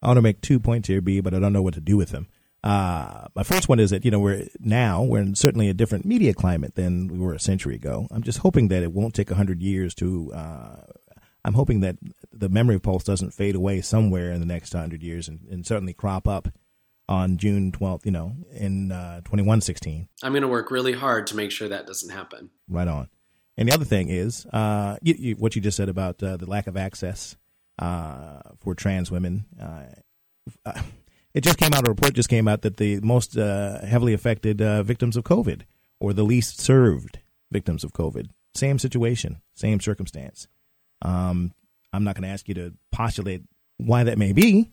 [0.01, 1.97] I want to make two points here, B, but I don't know what to do
[1.97, 2.27] with them.
[2.63, 6.05] Uh, my first one is that you know we're now we're in certainly a different
[6.05, 8.07] media climate than we were a century ago.
[8.09, 10.75] I'm just hoping that it won't take hundred years to uh,
[11.45, 11.97] I'm hoping that
[12.33, 15.65] the memory of Pulse doesn't fade away somewhere in the next hundred years and, and,
[15.65, 16.49] certainly crop up
[17.07, 20.09] on June 12th, you know, in uh, 2116.
[20.21, 22.49] I'm going to work really hard to make sure that doesn't happen.
[22.67, 23.07] Right on.
[23.57, 26.45] And the other thing is uh, you, you, what you just said about uh, the
[26.45, 27.35] lack of access
[27.79, 29.45] uh, for trans women.
[29.59, 29.85] Uh,
[31.33, 34.59] it just came out, a report just came out that the most uh, heavily affected
[34.85, 35.63] victims of COVID
[35.99, 37.19] or the least served
[37.51, 40.47] victims of COVID, same situation, same circumstance.
[41.01, 41.53] Um,
[41.93, 43.43] I'm not going to ask you to postulate
[43.77, 44.71] why that may be,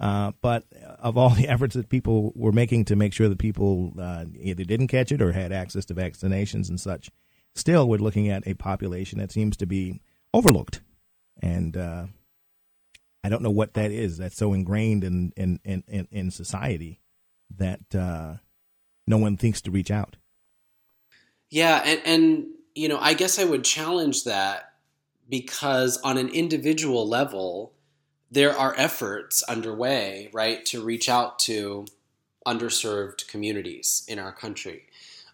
[0.00, 0.64] uh, but
[0.98, 4.64] of all the efforts that people were making to make sure that people uh, either
[4.64, 7.10] didn't catch it or had access to vaccinations and such,
[7.54, 10.00] still we're looking at a population that seems to be
[10.32, 10.80] overlooked,
[11.40, 12.06] and uh,
[13.24, 14.18] I don't know what that is.
[14.18, 17.00] That's so ingrained in in in, in, society
[17.56, 18.34] that uh,
[19.06, 20.16] no one thinks to reach out.
[21.50, 24.72] Yeah, and and you know, I guess I would challenge that
[25.28, 27.72] because on an individual level,
[28.30, 31.86] there are efforts underway, right, to reach out to
[32.46, 34.84] underserved communities in our country.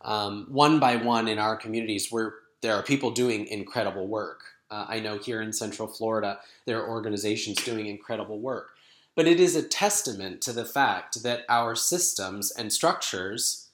[0.02, 4.42] Um, one by one in our communities, where there are people doing incredible work.
[4.70, 8.70] Uh, I know here in Central Florida, there are organizations doing incredible work.
[9.14, 13.68] But it is a testament to the fact that our systems and structures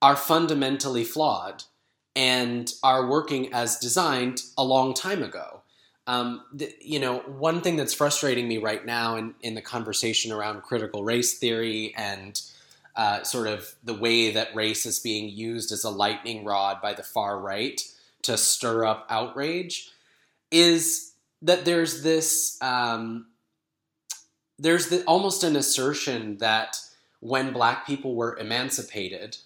[0.00, 1.64] are fundamentally flawed
[2.16, 5.62] and are working as designed a long time ago.
[6.06, 10.32] Um, the, you know, one thing that's frustrating me right now in, in the conversation
[10.32, 12.40] around critical race theory and
[12.96, 16.92] uh, sort of the way that race is being used as a lightning rod by
[16.92, 17.80] the far right
[18.22, 19.90] to stir up outrage
[20.50, 23.26] is that there's this um,
[24.58, 26.78] there's the, almost an assertion that
[27.20, 29.38] when black people were emancipated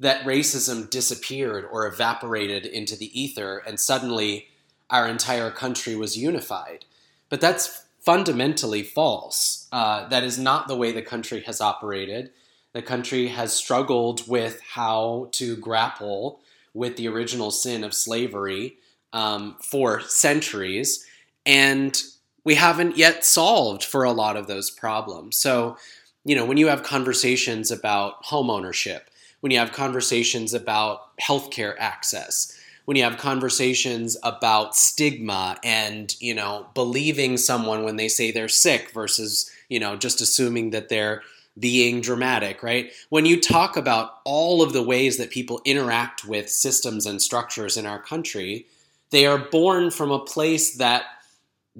[0.00, 4.46] that racism disappeared or evaporated into the ether and suddenly
[4.90, 6.84] our entire country was unified.
[7.28, 9.66] But that's fundamentally false.
[9.72, 12.30] Uh, that is not the way the country has operated
[12.72, 16.40] the country has struggled with how to grapple
[16.74, 18.76] with the original sin of slavery
[19.12, 21.06] um, for centuries,
[21.46, 22.02] and
[22.44, 25.36] we haven't yet solved for a lot of those problems.
[25.36, 25.76] So,
[26.24, 31.74] you know, when you have conversations about home ownership, when you have conversations about healthcare
[31.78, 32.54] access,
[32.84, 38.48] when you have conversations about stigma and, you know, believing someone when they say they're
[38.48, 41.22] sick versus, you know, just assuming that they're
[41.58, 42.92] being dramatic, right?
[43.08, 47.76] When you talk about all of the ways that people interact with systems and structures
[47.76, 48.66] in our country,
[49.10, 51.04] they are born from a place that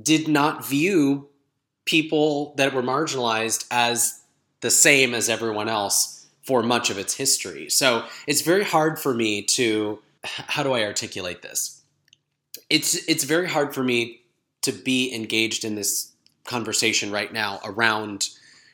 [0.00, 1.28] did not view
[1.84, 4.22] people that were marginalized as
[4.60, 7.68] the same as everyone else for much of its history.
[7.68, 11.82] So it's very hard for me to how do I articulate this?
[12.70, 14.20] It's it's very hard for me
[14.62, 16.12] to be engaged in this
[16.44, 18.28] conversation right now around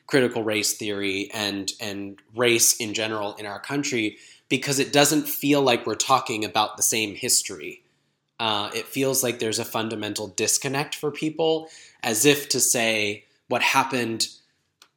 [0.07, 4.17] critical race theory and and race in general in our country
[4.49, 7.81] because it doesn't feel like we're talking about the same history.
[8.39, 11.67] Uh, it feels like there's a fundamental disconnect for people,
[12.03, 14.27] as if to say what happened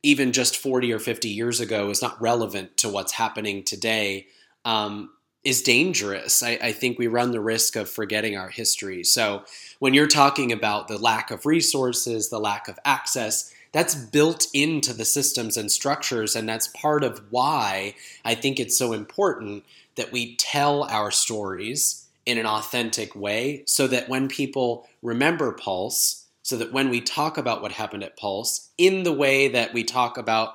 [0.03, 4.27] even just 40 or 50 years ago is not relevant to what's happening today.
[4.65, 5.11] Um,
[5.45, 6.43] is dangerous.
[6.43, 9.05] I, I, think we run the risk of forgetting our history.
[9.05, 9.45] So,
[9.79, 14.93] when you're talking about the lack of resources, the lack of access, that's built into
[14.93, 19.65] the systems and structures and that's part of why i think it's so important
[19.97, 26.27] that we tell our stories in an authentic way so that when people remember pulse
[26.43, 29.85] so that when we talk about what happened at pulse in the way that we
[29.85, 30.55] talk about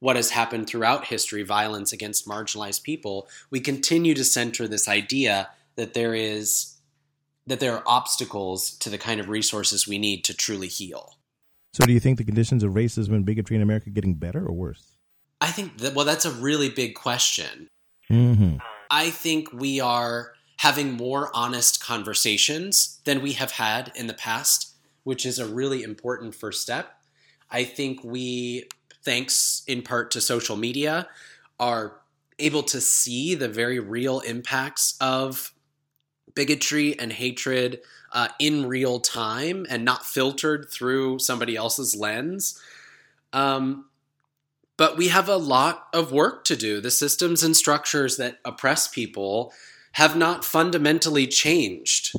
[0.00, 5.48] what has happened throughout history violence against marginalized people we continue to center this idea
[5.76, 6.76] that there is
[7.46, 11.16] that there are obstacles to the kind of resources we need to truly heal
[11.72, 14.44] so, do you think the conditions of racism and bigotry in America are getting better
[14.44, 14.94] or worse?
[15.40, 17.68] I think that, well, that's a really big question.
[18.10, 18.56] Mm-hmm.
[18.90, 24.74] I think we are having more honest conversations than we have had in the past,
[25.04, 27.00] which is a really important first step.
[27.50, 28.64] I think we,
[29.02, 31.08] thanks in part to social media,
[31.58, 32.00] are
[32.38, 35.54] able to see the very real impacts of
[36.34, 37.80] bigotry and hatred
[38.12, 42.60] uh, in real time and not filtered through somebody else's lens.
[43.32, 43.86] Um,
[44.76, 46.80] but we have a lot of work to do.
[46.80, 49.52] The systems and structures that oppress people
[49.92, 52.14] have not fundamentally changed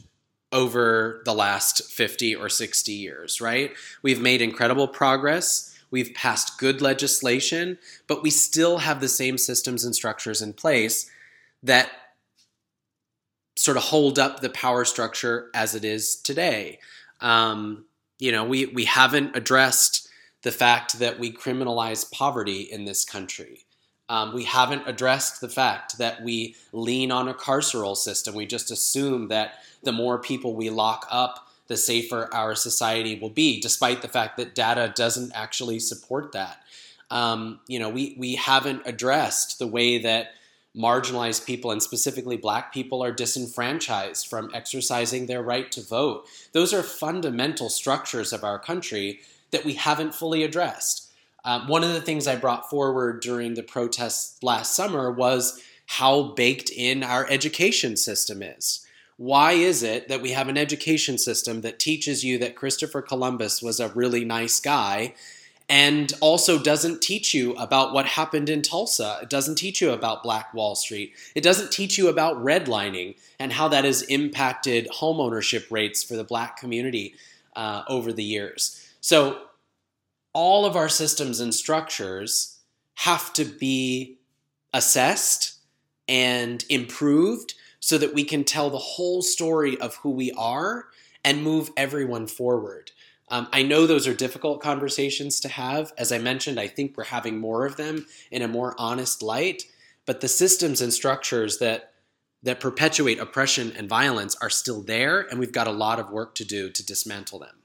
[0.51, 3.71] over the last 50 or 60 years, right?
[4.03, 5.75] We've made incredible progress.
[5.89, 11.09] We've passed good legislation, but we still have the same systems and structures in place
[11.63, 11.89] that
[13.61, 16.79] sort of hold up the power structure as it is today.
[17.19, 17.85] Um,
[18.17, 20.09] you know, we we haven't addressed
[20.41, 23.65] the fact that we criminalize poverty in this country.
[24.09, 28.33] Um, we haven't addressed the fact that we lean on a carceral system.
[28.33, 33.29] We just assume that the more people we lock up, the safer our society will
[33.29, 36.57] be, despite the fact that data doesn't actually support that.
[37.11, 40.31] Um, you know, we we haven't addressed the way that
[40.75, 46.25] marginalized people and specifically black people are disenfranchised from exercising their right to vote.
[46.53, 49.19] Those are fundamental structures of our country
[49.51, 51.11] that we haven't fully addressed.
[51.43, 56.21] Um, one of the things I brought forward during the protests last summer was how
[56.21, 58.85] baked in our education system is.
[59.21, 63.61] why is it that we have an education system that teaches you that Christopher Columbus
[63.61, 65.13] was a really nice guy
[65.71, 69.19] and also doesn't teach you about what happened in Tulsa?
[69.21, 71.13] It doesn't teach you about Black Wall Street.
[71.33, 76.25] It doesn't teach you about redlining and how that has impacted homeownership rates for the
[76.25, 77.15] black community
[77.55, 78.85] uh, over the years.
[78.99, 79.43] So,
[80.33, 82.59] all of our systems and structures
[82.95, 84.17] have to be
[84.73, 85.53] assessed
[86.09, 90.87] and improved so that we can tell the whole story of who we are
[91.23, 92.91] and move everyone forward.
[93.31, 95.93] Um, I know those are difficult conversations to have.
[95.97, 99.63] As I mentioned, I think we're having more of them in a more honest light.
[100.05, 101.93] But the systems and structures that
[102.43, 106.35] that perpetuate oppression and violence are still there, and we've got a lot of work
[106.35, 107.55] to do to dismantle them.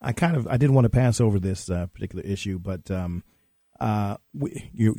[0.00, 3.22] I kind of I didn't want to pass over this uh, particular issue, but um,
[3.78, 4.96] uh, we, you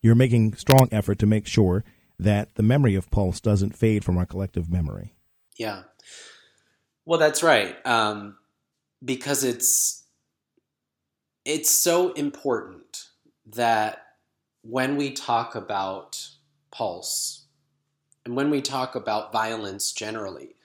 [0.00, 1.84] you're making strong effort to make sure
[2.18, 5.14] that the memory of Pulse doesn't fade from our collective memory.
[5.58, 5.82] Yeah.
[7.04, 7.76] Well, that's right.
[7.84, 8.36] Um,
[9.06, 10.04] because it's
[11.44, 13.04] it's so important
[13.46, 14.02] that
[14.62, 16.28] when we talk about
[16.72, 17.44] Pulse
[18.24, 20.56] and when we talk about violence generally,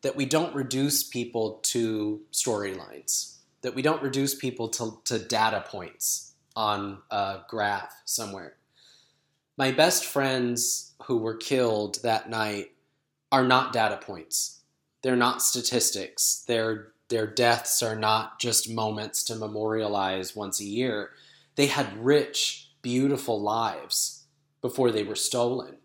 [0.00, 5.62] that we don't reduce people to storylines, that we don't reduce people to, to data
[5.66, 8.54] points on a graph somewhere.
[9.58, 12.72] My best friends who were killed that night
[13.30, 14.60] are not data points.
[15.02, 16.44] They're not statistics.
[16.48, 21.10] Their their deaths are not just moments to memorialize once a year.
[21.56, 24.24] They had rich, beautiful lives
[24.62, 25.76] before they were stolen.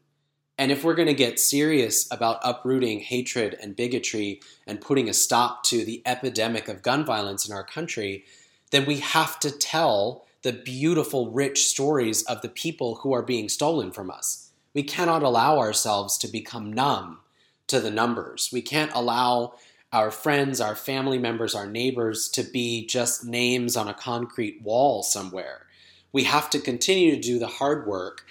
[0.57, 5.13] And if we're going to get serious about uprooting hatred and bigotry and putting a
[5.13, 8.23] stop to the epidemic of gun violence in our country,
[8.71, 13.49] then we have to tell the beautiful, rich stories of the people who are being
[13.49, 14.51] stolen from us.
[14.73, 17.19] We cannot allow ourselves to become numb
[17.67, 18.49] to the numbers.
[18.51, 19.55] We can't allow
[19.93, 25.01] our friends, our family members, our neighbors to be just names on a concrete wall
[25.03, 25.65] somewhere.
[26.11, 28.25] We have to continue to do the hard work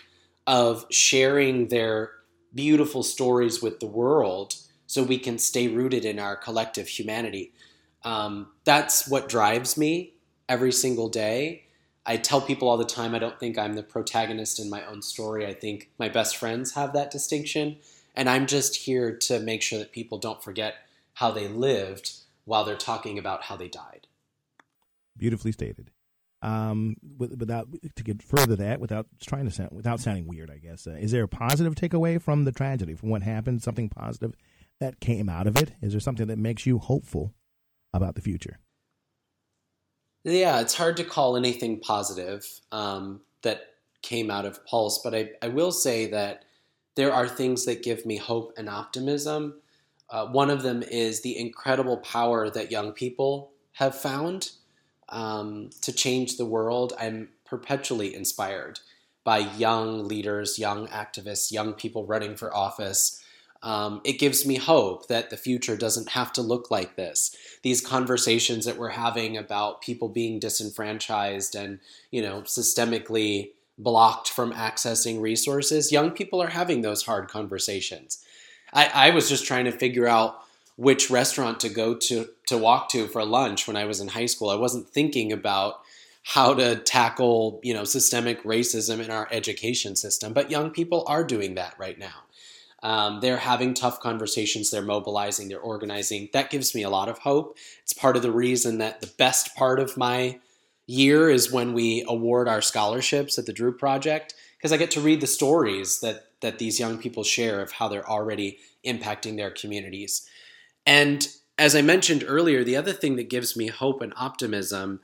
[0.47, 2.13] of sharing their
[2.55, 7.53] beautiful stories with the world so we can stay rooted in our collective humanity.
[8.05, 10.15] Um, that's what drives me
[10.49, 11.65] every single day.
[12.05, 15.03] I tell people all the time I don't think I'm the protagonist in my own
[15.03, 15.45] story.
[15.45, 17.79] I think my best friends have that distinction.
[18.15, 20.77] And I'm just here to make sure that people don't forget
[21.17, 22.13] how they lived
[22.45, 24.07] while they're talking about how they died.
[25.17, 25.91] Beautifully stated.
[26.43, 30.87] Um, without to get further that, without trying to sound, without sounding weird, I guess.
[30.87, 33.63] Uh, is there a positive takeaway from the tragedy, from what happened?
[33.63, 34.35] Something positive
[34.79, 35.73] that came out of it?
[35.81, 37.35] Is there something that makes you hopeful
[37.95, 38.59] about the future?
[40.23, 45.31] Yeah, it's hard to call anything positive um, that came out of Pulse, but I,
[45.41, 46.45] I will say that
[46.95, 49.63] there are things that give me hope and optimism.
[50.09, 54.51] Uh, one of them is the incredible power that young people have found
[55.09, 56.93] um, to change the world.
[56.99, 58.81] I'm perpetually inspired
[59.25, 63.23] by young leaders, young activists, young people running for office
[63.63, 67.35] um, it gives me hope that the future doesn't have to look like this.
[67.63, 74.53] These conversations that we're having about people being disenfranchised and you know systemically blocked from
[74.53, 78.23] accessing resources, young people are having those hard conversations.
[78.73, 80.43] I, I was just trying to figure out
[80.77, 84.27] which restaurant to go to to walk to for lunch when I was in high
[84.27, 84.51] school.
[84.51, 85.81] I wasn't thinking about
[86.23, 91.25] how to tackle you know systemic racism in our education system, but young people are
[91.25, 92.25] doing that right now.
[92.83, 96.29] Um, they're having tough conversations, they're mobilizing, they're organizing.
[96.33, 97.57] That gives me a lot of hope.
[97.83, 100.39] It's part of the reason that the best part of my
[100.87, 105.01] year is when we award our scholarships at the Dru Project, because I get to
[105.01, 109.51] read the stories that, that these young people share of how they're already impacting their
[109.51, 110.29] communities.
[110.85, 111.27] And
[111.59, 115.01] as I mentioned earlier, the other thing that gives me hope and optimism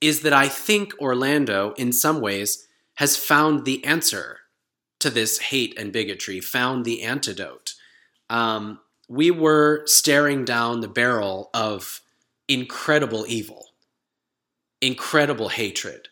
[0.00, 4.40] is that I think Orlando, in some ways, has found the answer
[5.00, 7.74] to this hate and bigotry, found the antidote.
[8.30, 12.00] Um, we were staring down the barrel of
[12.48, 13.66] incredible evil,
[14.80, 16.08] incredible hatred.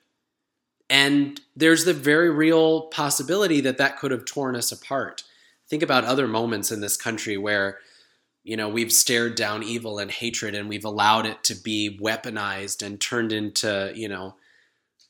[0.91, 5.23] And there's the very real possibility that that could have torn us apart.
[5.69, 7.79] Think about other moments in this country where,
[8.43, 12.85] you know, we've stared down evil and hatred and we've allowed it to be weaponized
[12.85, 14.35] and turned into, you know,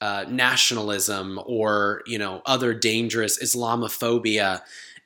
[0.01, 4.61] uh, nationalism or you know other dangerous Islamophobia,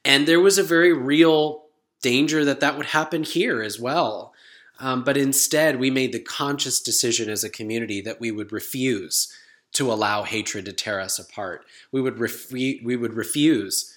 [0.04, 1.66] and there was a very real
[2.02, 4.34] danger that that would happen here as well.
[4.80, 9.32] Um, but instead, we made the conscious decision as a community that we would refuse
[9.74, 11.64] to allow hatred to tear us apart.
[11.92, 13.94] We would ref- we would refuse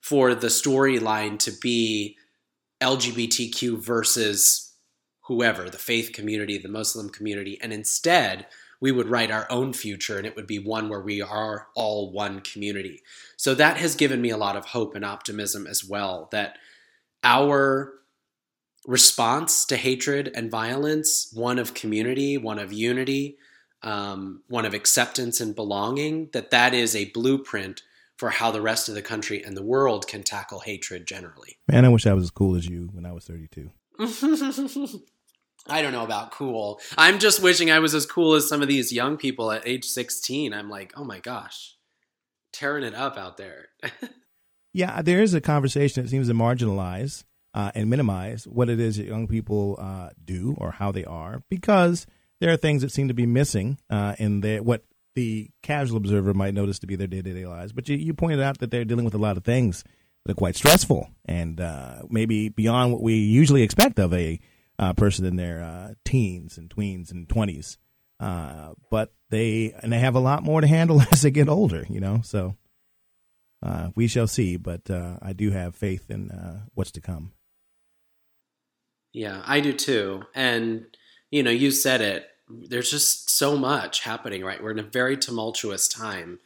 [0.00, 2.16] for the storyline to be
[2.80, 4.74] LGBTQ versus
[5.22, 8.46] whoever, the faith community, the Muslim community, and instead
[8.80, 12.12] we would write our own future and it would be one where we are all
[12.12, 13.00] one community.
[13.38, 16.58] So that has given me a lot of hope and optimism as well that
[17.22, 17.94] our
[18.86, 23.38] response to hatred and violence, one of community, one of unity,
[23.84, 27.82] um, one of acceptance and belonging, that that is a blueprint
[28.16, 31.58] for how the rest of the country and the world can tackle hatred generally.
[31.68, 33.70] Man, I wish I was as cool as you when I was 32.
[35.66, 36.80] I don't know about cool.
[36.96, 39.84] I'm just wishing I was as cool as some of these young people at age
[39.84, 40.52] 16.
[40.52, 41.76] I'm like, oh my gosh,
[42.52, 43.68] tearing it up out there.
[44.72, 47.24] yeah, there is a conversation that seems to marginalize
[47.54, 51.42] uh, and minimize what it is that young people uh, do or how they are
[51.48, 52.06] because
[52.40, 56.34] there are things that seem to be missing uh, in their, what the casual observer
[56.34, 57.72] might notice to be their day to day lives.
[57.72, 59.84] But you, you, pointed out that they're dealing with a lot of things
[60.24, 64.40] that are quite stressful and uh, maybe beyond what we usually expect of a
[64.78, 67.78] uh, person in their uh, teens and tweens and twenties.
[68.20, 71.86] Uh, but they and they have a lot more to handle as they get older,
[71.88, 72.20] you know.
[72.24, 72.56] So
[73.62, 74.56] uh, we shall see.
[74.56, 76.30] But I do have faith in
[76.74, 77.32] what's to come.
[79.12, 80.24] Yeah, I do too.
[80.34, 80.86] And
[81.34, 82.30] you know, you said it.
[82.48, 84.62] There's just so much happening, right?
[84.62, 86.38] We're in a very tumultuous time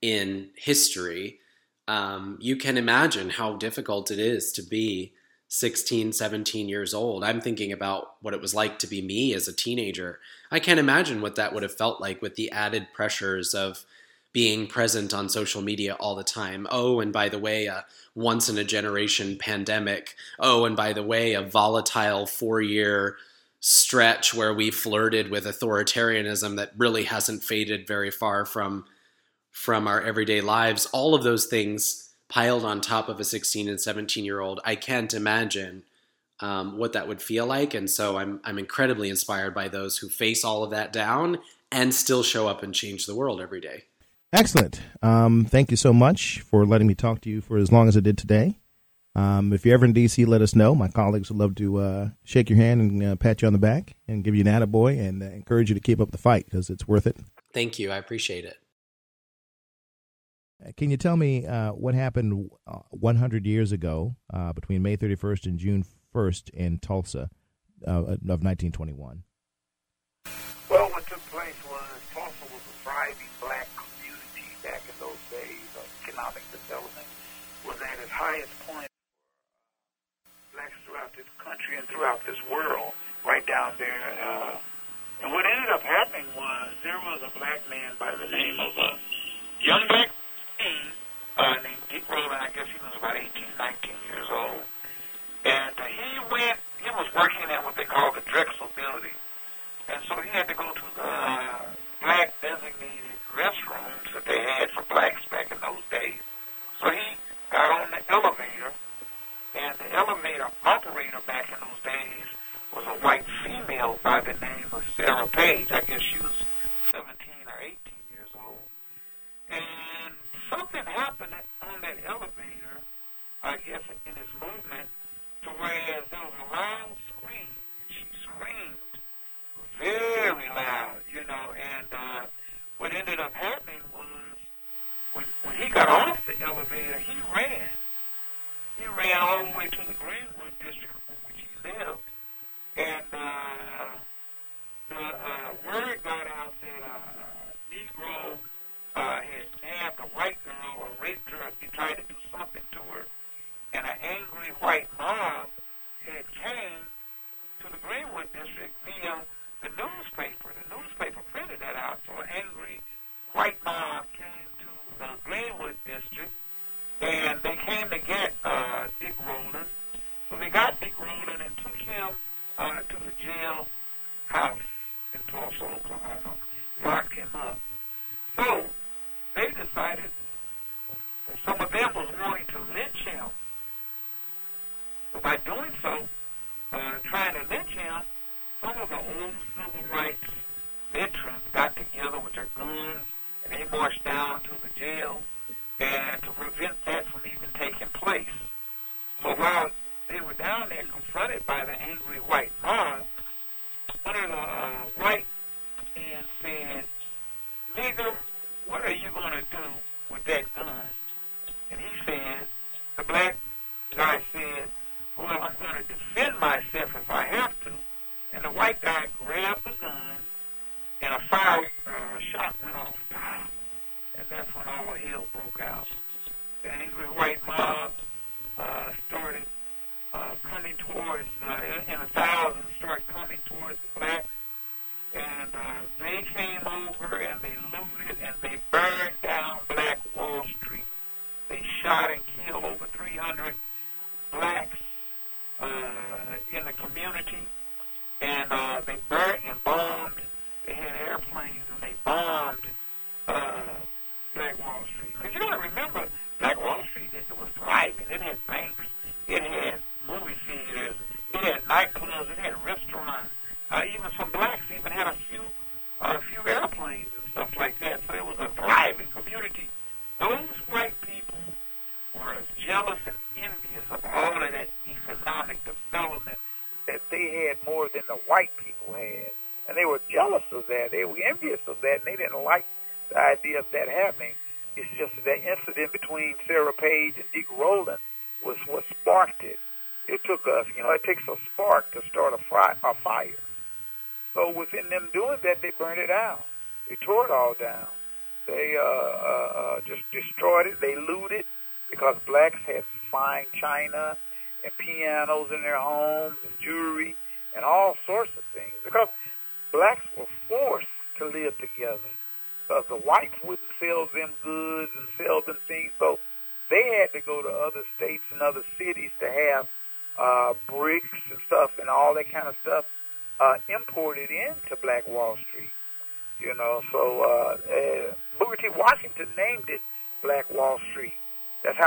[0.00, 1.38] in history.
[1.86, 5.12] Um, you can imagine how difficult it is to be
[5.46, 7.22] 16, 17 years old.
[7.22, 10.18] I'm thinking about what it was like to be me as a teenager.
[10.50, 13.84] I can't imagine what that would have felt like with the added pressures of
[14.32, 16.66] being present on social media all the time.
[16.68, 17.84] Oh, and by the way, a
[18.16, 20.16] once in a generation pandemic.
[20.40, 23.18] Oh, and by the way, a volatile four year
[23.64, 28.84] stretch where we flirted with authoritarianism that really hasn't faded very far from
[29.52, 30.86] from our everyday lives.
[30.86, 34.74] All of those things piled on top of a 16 and 17 year old, I
[34.74, 35.84] can't imagine
[36.40, 37.72] um, what that would feel like.
[37.74, 41.38] And so I'm, I'm incredibly inspired by those who face all of that down
[41.70, 43.84] and still show up and change the world every day.
[44.32, 44.80] Excellent.
[45.02, 47.96] Um, thank you so much for letting me talk to you for as long as
[47.96, 48.56] I did today.
[49.14, 50.74] Um, if you're ever in D.C., let us know.
[50.74, 53.58] My colleagues would love to uh, shake your hand and uh, pat you on the
[53.58, 56.46] back and give you an attaboy and uh, encourage you to keep up the fight
[56.46, 57.18] because it's worth it.
[57.52, 57.90] Thank you.
[57.90, 58.56] I appreciate it.
[60.76, 65.46] Can you tell me uh, what happened uh, 100 years ago uh, between May 31st
[65.46, 65.84] and June
[66.14, 67.28] 1st in Tulsa
[67.86, 69.24] uh, of 1921?
[70.70, 71.82] Well, what took place was
[72.14, 75.66] Tulsa was a thriving black community back in those days.
[76.06, 77.06] economic development
[77.66, 78.86] was at its highest point.
[80.54, 82.96] Blacks throughout this country and throughout this world,
[83.28, 84.16] right down there.
[84.24, 84.56] Uh,
[85.22, 88.72] and what ended up happening was there was a black man by the name of
[88.80, 88.96] a
[89.60, 90.08] young black
[91.36, 92.40] uh, named Dick Rowland.
[92.40, 93.28] I guess he was about 18,
[93.58, 94.64] 19 years old.
[95.44, 99.16] And uh, he went, he was working at what they call the Drexel building.
[99.92, 101.68] And so he had to go to the uh,
[102.00, 106.16] black designated restrooms that they had for blacks back in those days.
[106.80, 107.12] So he
[107.50, 108.72] got on the elevator,
[109.54, 112.26] and the elevator operator back in those days
[112.74, 115.68] was a white female by the name of Sarah Page.
[115.70, 116.21] I guess she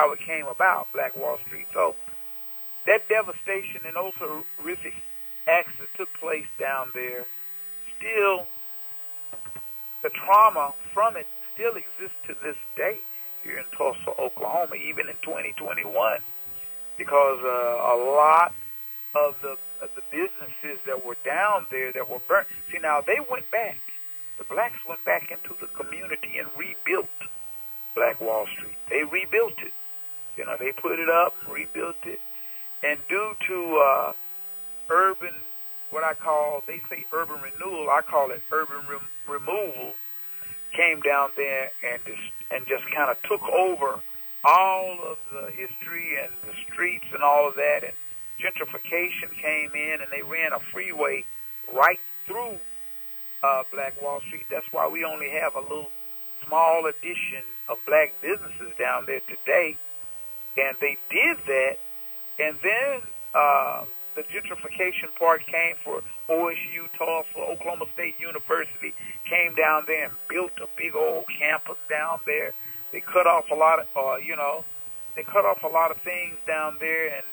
[0.06, 1.66] how it came about, Black Wall Street.
[1.74, 1.96] So
[2.86, 4.94] that devastation and those horrific
[5.48, 7.26] acts that took place down there,
[7.98, 8.46] still,
[10.04, 13.00] the trauma from it still exists to this day
[13.44, 16.20] here in Tulsa, Oklahoma, even in 2021,
[16.98, 18.54] because uh, a lot
[19.16, 22.48] of the of the businesses that were down there that were burnt.
[22.72, 23.80] See, now they went back.
[24.38, 27.10] The blacks went back into the community and rebuilt
[27.94, 28.78] Black Wall Street.
[28.90, 29.74] They rebuilt it.
[30.38, 32.22] You know, they put it up, rebuilt it,
[32.84, 34.14] and due to uh,
[34.90, 35.34] urban,
[35.90, 39.94] what I call, they say urban renewal, I call it urban rem- removal,
[40.74, 42.22] came down there and just,
[42.52, 44.00] and just kind of took over
[44.44, 47.94] all of the history and the streets and all of that, and
[48.40, 51.24] gentrification came in and they ran a freeway
[51.74, 52.60] right through
[53.44, 54.46] uh, Black Wall Street.
[54.50, 55.90] That's why we only have a little
[56.46, 59.78] small addition of black businesses down there today.
[60.58, 61.78] And they did that.
[62.40, 63.02] And then
[63.34, 63.86] uh,
[64.16, 68.94] the gentrification part came for OSU, Tulsa, Oklahoma State University,
[69.26, 72.54] came down there and built a big old campus down there.
[72.92, 74.64] They cut off a lot of, uh, you know,
[75.16, 77.26] they cut off a lot of things down there and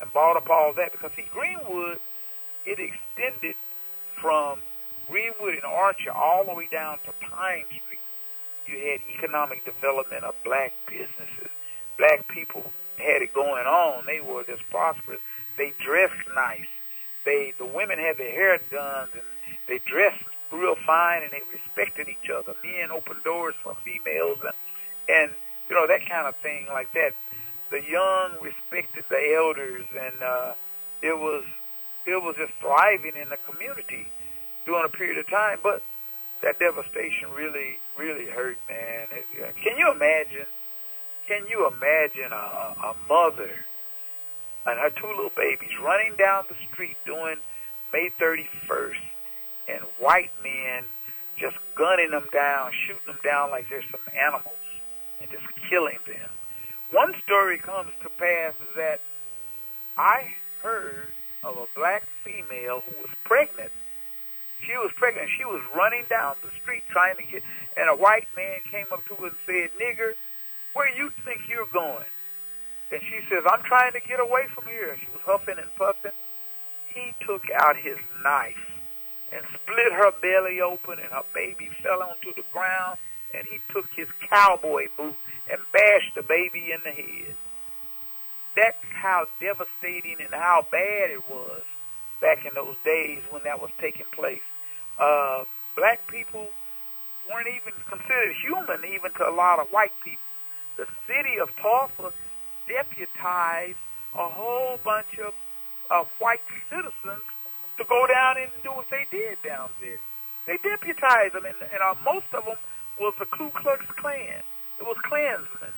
[0.00, 1.98] and bought up all that because see Greenwood,
[2.66, 3.54] it extended
[4.20, 4.58] from
[5.08, 8.00] Greenwood and Archer all the way down to Pine Street.
[8.66, 11.50] You had economic development of black businesses.
[11.98, 14.04] Black people had it going on.
[14.06, 15.20] They were just prosperous.
[15.56, 16.68] They dressed nice.
[17.24, 19.22] They the women had their hair done and
[19.66, 20.22] they dressed
[20.52, 22.54] real fine and they respected each other.
[22.62, 24.52] Men opened doors for females and
[25.08, 25.30] and
[25.68, 27.14] you know that kind of thing like that
[27.70, 30.52] the young respected the elders, and uh,
[31.02, 31.44] it was
[32.06, 34.06] it was just thriving in the community
[34.66, 35.58] during a period of time.
[35.62, 35.82] But
[36.42, 39.08] that devastation really really hurt, man.
[39.12, 40.46] It, uh, can you imagine?
[41.26, 43.64] Can you imagine a, a mother
[44.66, 47.36] and her two little babies running down the street doing
[47.92, 49.02] May 31st,
[49.68, 50.84] and white men
[51.36, 54.54] just gunning them down, shooting them down like they're some animals,
[55.20, 56.30] and just killing them?
[56.90, 59.00] One story comes to pass is that
[59.96, 61.08] I heard
[61.42, 63.70] of a black female who was pregnant.
[64.60, 65.30] She was pregnant.
[65.36, 67.42] She was running down the street trying to get,
[67.76, 70.14] and a white man came up to her and said, "Nigger,
[70.74, 72.04] where you think you're going?"
[72.92, 76.12] And she says, "I'm trying to get away from here." She was huffing and puffing.
[76.88, 78.78] He took out his knife
[79.32, 82.98] and split her belly open, and her baby fell onto the ground.
[83.32, 85.16] And he took his cowboy boot
[85.50, 87.34] and bashed the baby in the head.
[88.54, 91.62] That's how devastating and how bad it was
[92.20, 94.42] back in those days when that was taking place.
[94.98, 95.44] Uh,
[95.74, 96.48] black people
[97.28, 100.23] weren't even considered human, even to a lot of white people.
[100.76, 102.12] The city of Tulsa
[102.66, 103.78] deputized
[104.14, 105.34] a whole bunch of
[105.90, 107.22] uh, white citizens
[107.78, 109.98] to go down and do what they did down there.
[110.46, 112.56] They deputized them, and, and uh, most of them
[113.00, 114.42] was the Ku Klux Klan.
[114.78, 115.72] It was Klansmen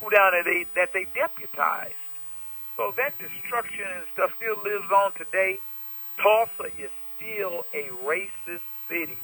[0.00, 1.94] who down there they, that they deputized.
[2.76, 5.58] So that destruction and stuff still lives on today.
[6.22, 9.18] Tulsa is still a racist city.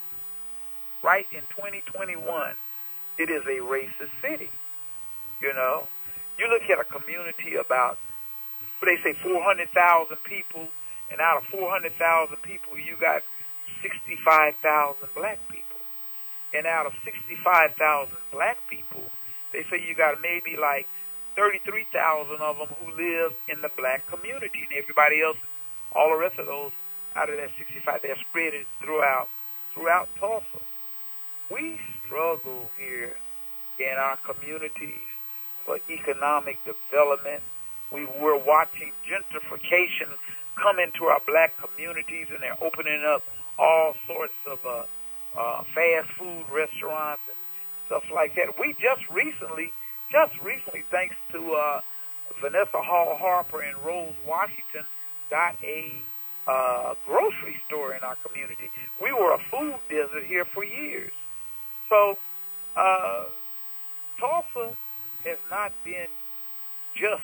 [1.03, 2.53] Right in 2021,
[3.19, 4.51] it is a racist city.
[6.47, 7.99] You look at a community about,
[8.80, 10.68] they say 400,000 people,
[11.11, 13.22] and out of 400,000 people, you got
[13.82, 15.80] 65,000 black people.
[16.55, 19.03] And out of 65,000 black people,
[19.53, 20.86] they say you got maybe like
[21.34, 25.38] 33,000 of them who live in the black community, and everybody else,
[25.97, 26.70] all the rest of those
[27.16, 29.28] out of that 65, they're spread throughout
[29.74, 30.61] throughout Tulsa.
[31.51, 33.16] We struggle here
[33.80, 35.16] in our communities
[35.67, 37.43] for economic development.
[37.93, 40.09] We were watching gentrification
[40.55, 43.23] come into our black communities, and they're opening up
[43.59, 44.85] all sorts of uh,
[45.37, 47.37] uh, fast food restaurants and
[47.87, 48.59] stuff like that.
[48.59, 49.73] We just recently,
[50.11, 51.81] just recently, thanks to uh,
[52.41, 54.85] Vanessa Hall Harper and Rose Washington,
[55.29, 55.93] got a
[56.47, 58.71] uh, grocery store in our community.
[59.03, 61.12] We were a food desert here for years.
[61.89, 62.17] So,
[62.77, 63.25] uh,
[64.19, 64.77] Tulsa
[65.27, 66.09] has not been
[66.95, 67.22] just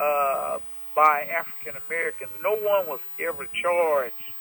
[0.00, 0.58] uh,
[0.94, 2.30] by African Americans.
[2.42, 4.32] No one was ever charged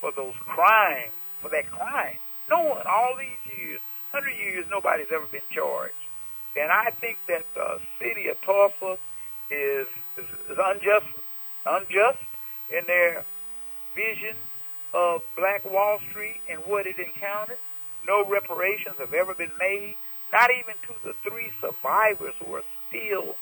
[0.00, 2.16] for those crimes, for that crime.
[2.48, 5.94] No one, all these years, 100 years, nobody's ever been charged.
[6.56, 8.98] And I think that the city of Tulsa
[9.50, 11.06] is, is, is unjust,
[11.64, 12.18] unjust
[12.70, 13.24] in their
[13.94, 14.34] vision
[14.92, 17.58] of Black Wall Street and what it encountered.
[18.06, 19.94] No reparations have ever been made,
[20.32, 23.36] not even to the three survivors who are still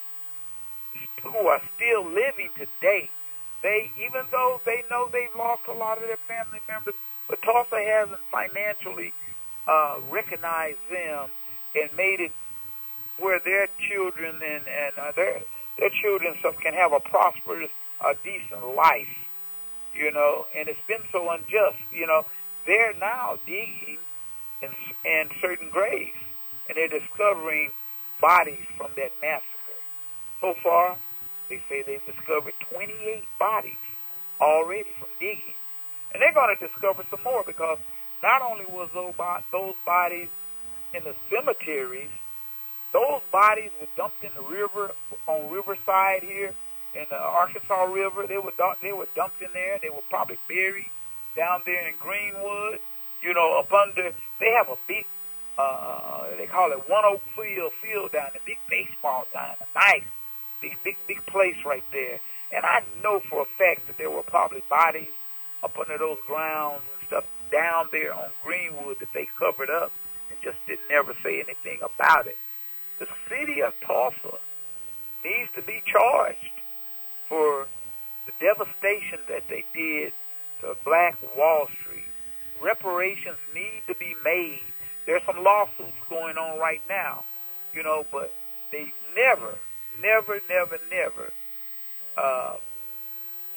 [1.23, 3.11] who are still living today.
[3.63, 6.95] They, even though they know they've lost a lot of their family members,
[7.29, 9.13] but Tulsa hasn't financially
[9.67, 11.29] uh, recognized them
[11.75, 12.33] and made it
[13.19, 15.41] where their children and, and uh, their
[15.79, 17.71] their children can have a prosperous,
[18.05, 19.29] a decent life,
[19.95, 20.47] you know.
[20.57, 22.25] And it's been so unjust, you know.
[22.67, 23.99] They're now digging
[24.63, 24.71] in,
[25.05, 26.19] in certain graves,
[26.69, 27.71] and they're discovering
[28.21, 29.49] bodies from that massacre.
[30.41, 30.97] So far,
[31.49, 33.77] they say they've discovered 28 bodies
[34.41, 35.55] already from digging.
[36.13, 37.79] And they're going to discover some more because
[38.23, 40.29] not only was those, bodies
[40.95, 42.11] in the cemeteries,
[42.93, 44.93] those bodies were dumped in the river
[45.27, 46.53] on Riverside here
[46.95, 48.27] in the Arkansas River.
[48.27, 49.79] They were they were dumped in there.
[49.81, 50.91] They were probably buried
[51.37, 52.81] down there in Greenwood.
[53.23, 55.05] You know, up under they have a big
[55.59, 60.05] uh, they call it ONEOK Field field down there, big baseball diamond, nice
[60.61, 62.21] big, big, big place right there.
[62.53, 65.09] And I know for a fact that there were probably bodies
[65.63, 69.93] up under those grounds and stuff down there on Greenwood that they covered up
[70.31, 72.39] and just didn't never say anything about it.
[72.99, 74.39] The city of Tulsa
[75.25, 76.53] needs to be charged
[77.29, 77.67] for
[78.27, 80.13] the devastation that they did
[80.61, 82.05] to Black Wall Street.
[82.61, 84.61] Reparations need to be made.
[85.09, 87.25] There's some lawsuits going on right now,
[87.73, 88.31] you know, but
[88.71, 89.59] they never
[90.03, 91.33] never, never, never
[92.17, 92.57] uh,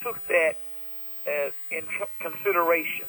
[0.02, 0.56] took that
[1.26, 1.84] as in
[2.20, 3.06] consideration.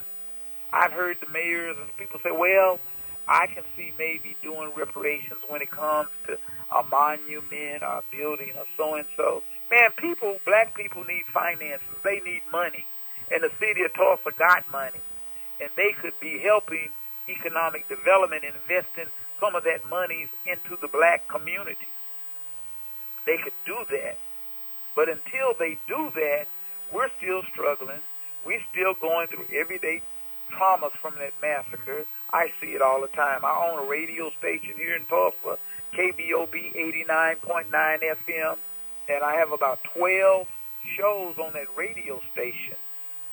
[0.72, 2.80] I've heard the mayors and people say, well,
[3.28, 6.38] I can see maybe doing reparations when it comes to
[6.72, 9.44] a monument or a building or so and so.
[9.72, 11.88] Man, people, black people need finances.
[12.04, 12.86] They need money.
[13.32, 15.00] And the city of Tulsa got money.
[15.62, 16.90] And they could be helping
[17.30, 19.08] economic development investing
[19.40, 21.88] some of that money into the black community
[23.26, 24.18] they could do that.
[24.96, 26.48] But until they do that,
[26.92, 28.02] we're still struggling.
[28.46, 30.02] We're still going through everyday
[30.52, 32.06] traumas from that massacre.
[32.32, 33.44] I see it all the time.
[33.44, 35.58] I own a radio station here in Tulsa,
[35.94, 38.58] KBOB 89.9 FM,
[39.10, 40.48] and I have about 12
[40.98, 42.76] shows on that radio station.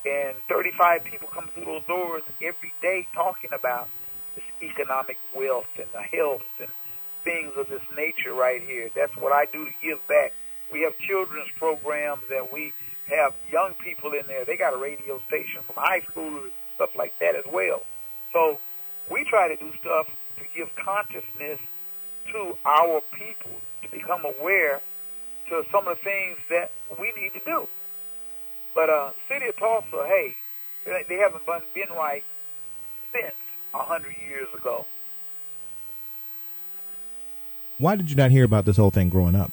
[0.04, 3.88] And 35 people come through those doors every day talking about
[4.34, 6.68] this economic wealth and the health and
[7.22, 8.90] things of this nature right here.
[8.94, 10.32] That's what I do to give back.
[10.72, 12.72] We have children's programs that we
[13.08, 14.44] have young people in there.
[14.44, 17.82] They got a radio station from high school and stuff like that as well.
[18.32, 18.58] So
[19.10, 21.58] we try to do stuff to give consciousness
[22.32, 23.50] to our people
[23.82, 24.80] to become aware
[25.48, 27.68] to some of the things that we need to do.
[28.74, 30.36] But uh, City of Tulsa, hey,
[30.84, 31.44] they haven't
[31.74, 32.24] been right
[33.12, 33.34] since
[33.74, 34.86] a hundred years ago.
[37.78, 39.52] Why did you not hear about this whole thing growing up?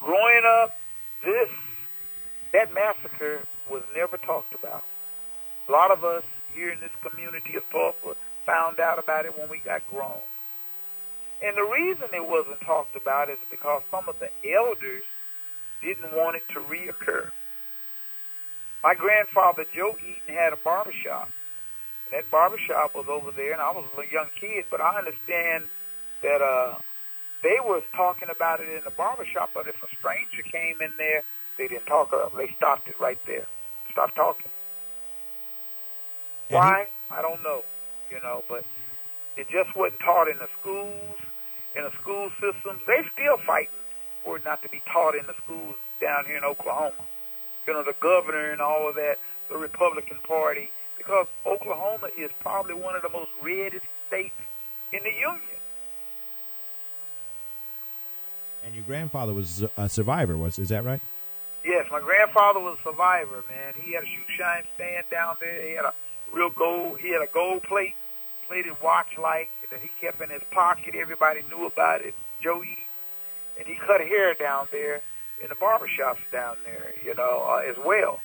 [0.00, 0.78] Growing up,
[1.24, 1.48] this
[2.52, 3.40] that massacre
[3.70, 4.84] was never talked about.
[5.68, 6.24] A lot of us
[6.54, 10.20] here in this community of Tulsa found out about it when we got grown.
[11.42, 15.04] And the reason it wasn't talked about is because some of the elders
[15.82, 17.30] didn't want it to reoccur.
[18.82, 21.30] My grandfather, Joe Eaton, had a barbershop.
[22.06, 25.64] And that barbershop was over there, and I was a young kid, but I understand
[26.22, 26.76] that uh,
[27.42, 31.22] they was talking about it in the barbershop, but if a stranger came in there,
[31.56, 32.36] they didn't talk about.
[32.36, 33.46] They stopped it right there.
[33.90, 34.50] Stopped talking.
[36.48, 36.86] Why?
[37.10, 37.62] I don't know,
[38.10, 38.64] you know, but
[39.36, 41.16] it just wasn't taught in the schools,
[41.76, 42.80] in the school systems.
[42.86, 43.70] They still fighting
[44.24, 46.92] for it not to be taught in the schools down here in Oklahoma.
[47.68, 49.18] You know, the governor and all of that,
[49.50, 54.40] the Republican Party, because Oklahoma is probably one of the most reddest states
[54.90, 55.60] in the union.
[58.64, 61.02] And your grandfather was a survivor, was is that right?
[61.62, 63.74] Yes, my grandfather was a survivor, man.
[63.78, 65.60] He had a shoe shine stand down there.
[65.60, 65.92] He had a
[66.32, 67.00] real gold.
[67.00, 67.96] He had a gold plate,
[68.46, 70.94] plated watch like that he kept in his pocket.
[70.94, 72.14] Everybody knew about it.
[72.40, 72.78] Joey,
[73.58, 75.02] and he cut hair down there
[75.42, 78.20] in the barbershops down there, you know, uh, as well.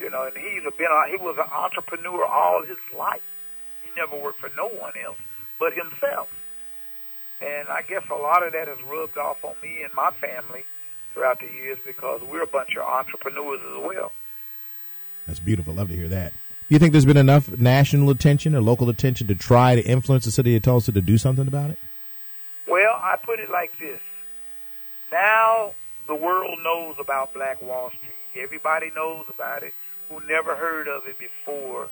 [0.00, 3.22] You know, and he's a, been a, he was an entrepreneur all his life.
[3.82, 5.18] He never worked for no one else
[5.58, 6.32] but himself.
[7.40, 10.64] And I guess a lot of that has rubbed off on me and my family
[11.12, 14.12] throughout the years because we're a bunch of entrepreneurs as well.
[15.26, 15.74] That's beautiful.
[15.74, 16.32] Love to hear that.
[16.32, 20.24] Do you think there's been enough national attention or local attention to try to influence
[20.24, 21.78] the city of Tulsa to do something about it?
[22.66, 24.00] Well, I put it like this.
[25.10, 25.74] Now
[26.08, 28.42] the world knows about Black Wall Street.
[28.42, 29.74] Everybody knows about it
[30.08, 31.90] who never heard of it before.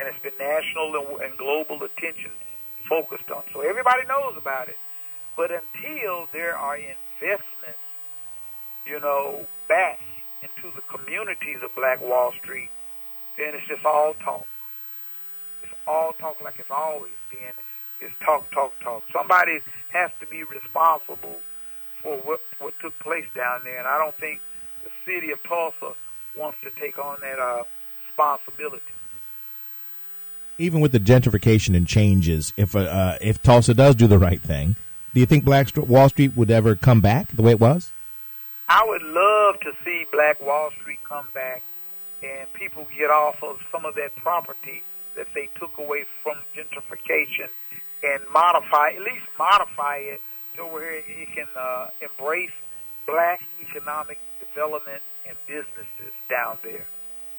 [0.00, 2.30] And it's been national and, global attention
[2.88, 3.42] focused on.
[3.52, 4.78] So everybody knows about it.
[5.36, 7.78] But until there are investments,
[8.86, 10.00] you know, back
[10.42, 12.70] into the communities of Black Wall Street,
[13.36, 14.46] then it's just all talk.
[15.62, 17.52] It's all talk like it's always been.
[18.00, 19.04] It's talk, talk, talk.
[19.12, 19.60] Somebody
[19.90, 21.40] has to be responsible
[22.02, 24.40] for what what took place down there, and I don't think
[24.84, 25.94] the city of Tulsa
[26.36, 27.62] wants to take on that uh,
[28.06, 28.92] responsibility.
[30.58, 34.40] Even with the gentrification and changes, if uh, uh, if Tulsa does do the right
[34.40, 34.76] thing,
[35.14, 37.92] do you think Black Wall Street would ever come back the way it was?
[38.68, 41.62] I would love to see Black Wall Street come back
[42.22, 44.82] and people get off of some of that property
[45.14, 47.48] that they took away from gentrification
[48.02, 50.20] and modify, at least modify it
[50.58, 52.52] to where it can uh, embrace
[53.06, 56.86] black economic development and businesses down there.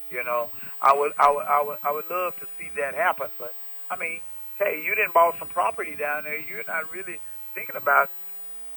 [0.10, 0.50] You know,
[0.82, 3.28] I would, I would, I would, I would love to see that happen.
[3.38, 3.54] But
[3.92, 4.22] I mean,
[4.58, 6.40] hey, you didn't buy some property down there.
[6.40, 7.20] You're not really
[7.54, 8.10] thinking about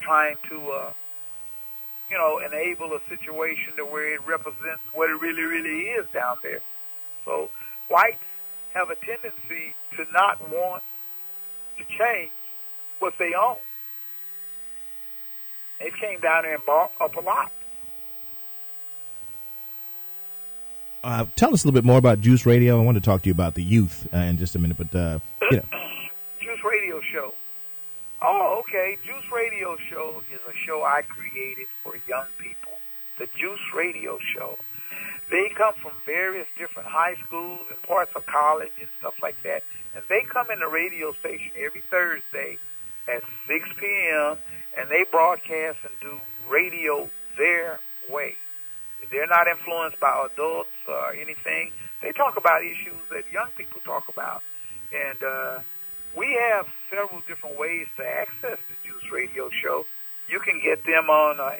[0.01, 0.93] trying to, uh,
[2.11, 6.37] you know, enable a situation to where it represents what it really, really is down
[6.43, 6.61] there.
[7.25, 7.49] So
[7.89, 8.25] whites
[8.75, 10.83] have a tendency to not want
[11.79, 12.33] to change
[12.99, 13.57] what they own.
[15.83, 17.51] They came down there and bought up a lot.
[21.03, 22.81] Uh, tell us a little bit more about Juice Radio.
[22.81, 24.95] I want to talk to you about the youth uh, in just a minute, but
[24.95, 25.19] uh,
[25.51, 25.65] you know.
[26.41, 27.35] Juice Radio Show.
[28.21, 28.97] Oh, okay.
[29.05, 32.79] Juice Radio Show is a show I created for young people.
[33.19, 34.57] The Juice Radio Show.
[35.31, 39.65] They come from various different high schools and parts of college and stuff like that.
[39.97, 42.59] And they come in the radio station every Thursday
[43.09, 44.37] at 6 p.m.
[44.77, 48.37] and they broadcast and do radio their way.
[49.11, 51.73] They're not influenced by adults or anything.
[52.01, 54.43] They talk about issues that young people talk about.
[54.95, 55.59] And uh,
[56.17, 59.87] we have several different ways to access the Juice Radio Show.
[60.29, 61.53] You can get them on uh,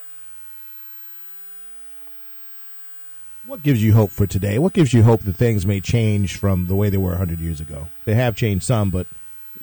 [3.46, 4.60] What gives you hope for today?
[4.60, 7.60] What gives you hope that things may change from the way they were 100 years
[7.60, 7.88] ago?
[8.06, 9.08] They have changed some, but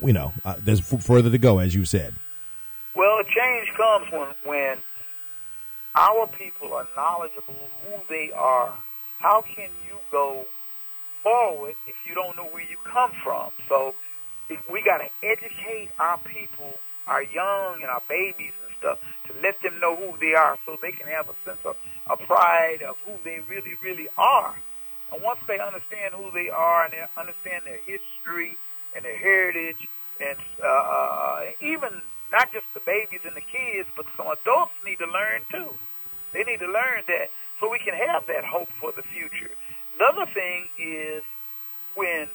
[0.03, 2.15] you know, uh, there's f- further to go, as you said.
[2.95, 4.79] Well, a change comes when when
[5.95, 7.55] our people are knowledgeable
[7.85, 8.73] who they are.
[9.19, 10.47] How can you go
[11.23, 13.51] forward if you don't know where you come from?
[13.69, 13.95] So
[14.71, 19.79] we got to educate our people, our young and our babies stuff, to let them
[19.81, 21.77] know who they are, so they can have a sense of
[22.09, 24.55] a pride of who they really, really are.
[25.13, 28.57] And once they understand who they are and they understand their history
[28.95, 29.89] and their heritage,
[30.21, 31.91] and uh, uh, even
[32.33, 35.75] not just the babies and the kids, but some adults need to learn too.
[36.33, 39.51] They need to learn that so we can have that hope for the future.
[39.99, 41.23] Another thing is
[41.95, 42.29] when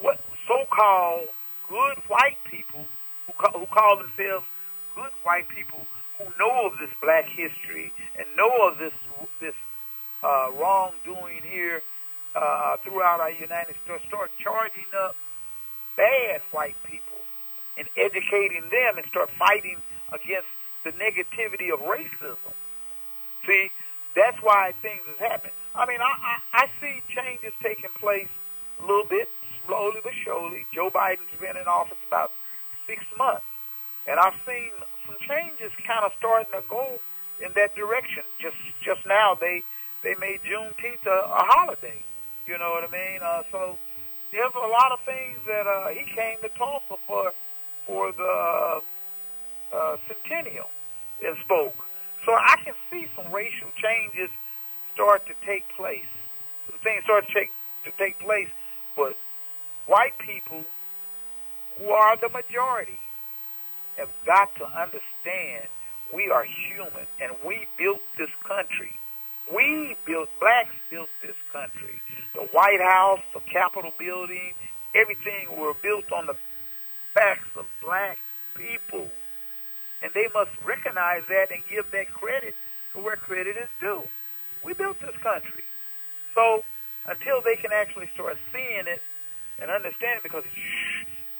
[0.00, 1.28] what so-called
[1.68, 2.84] good white people
[3.26, 4.46] who call, who call themselves
[4.98, 5.80] good white people
[6.18, 8.92] who know of this black history and know of this
[9.40, 9.54] this
[10.24, 11.82] uh, wrongdoing here
[12.34, 15.14] uh, throughout our United States start charging up
[15.96, 17.18] bad white people
[17.76, 19.76] and educating them and start fighting
[20.12, 20.48] against
[20.82, 22.36] the negativity of racism.
[23.46, 23.70] See,
[24.16, 25.52] that's why things is happening.
[25.74, 28.28] I mean, I, I, I see changes taking place
[28.82, 29.28] a little bit,
[29.64, 30.66] slowly but surely.
[30.72, 32.32] Joe Biden's been in office about
[32.86, 33.44] six months,
[34.08, 34.70] and I've seen
[35.06, 36.98] some changes kind of starting to go
[37.44, 38.22] in that direction.
[38.38, 39.62] Just just now, they
[40.02, 42.02] they made Juneteenth a, a holiday.
[42.46, 43.20] You know what I mean?
[43.22, 43.78] Uh, so
[44.32, 47.32] there's a lot of things that uh, he came to Tulsa for
[47.86, 48.80] for the
[49.72, 50.70] uh, centennial
[51.24, 51.86] and spoke.
[52.24, 54.30] So I can see some racial changes
[54.94, 56.08] start to take place.
[56.68, 57.52] Some things start to take
[57.84, 58.48] to take place,
[58.96, 59.16] but
[59.86, 60.64] white people
[61.78, 62.98] who are the majority
[63.98, 65.66] have got to understand
[66.14, 68.92] we are human and we built this country.
[69.52, 72.00] We built, blacks built this country.
[72.34, 74.54] The White House, the Capitol building,
[74.94, 76.36] everything were built on the
[77.14, 78.18] backs of black
[78.54, 79.08] people.
[80.02, 82.54] And they must recognize that and give that credit
[82.92, 84.02] to where credit is due.
[84.64, 85.64] We built this country.
[86.34, 86.62] So
[87.06, 89.02] until they can actually start seeing it
[89.60, 90.44] and understand it, because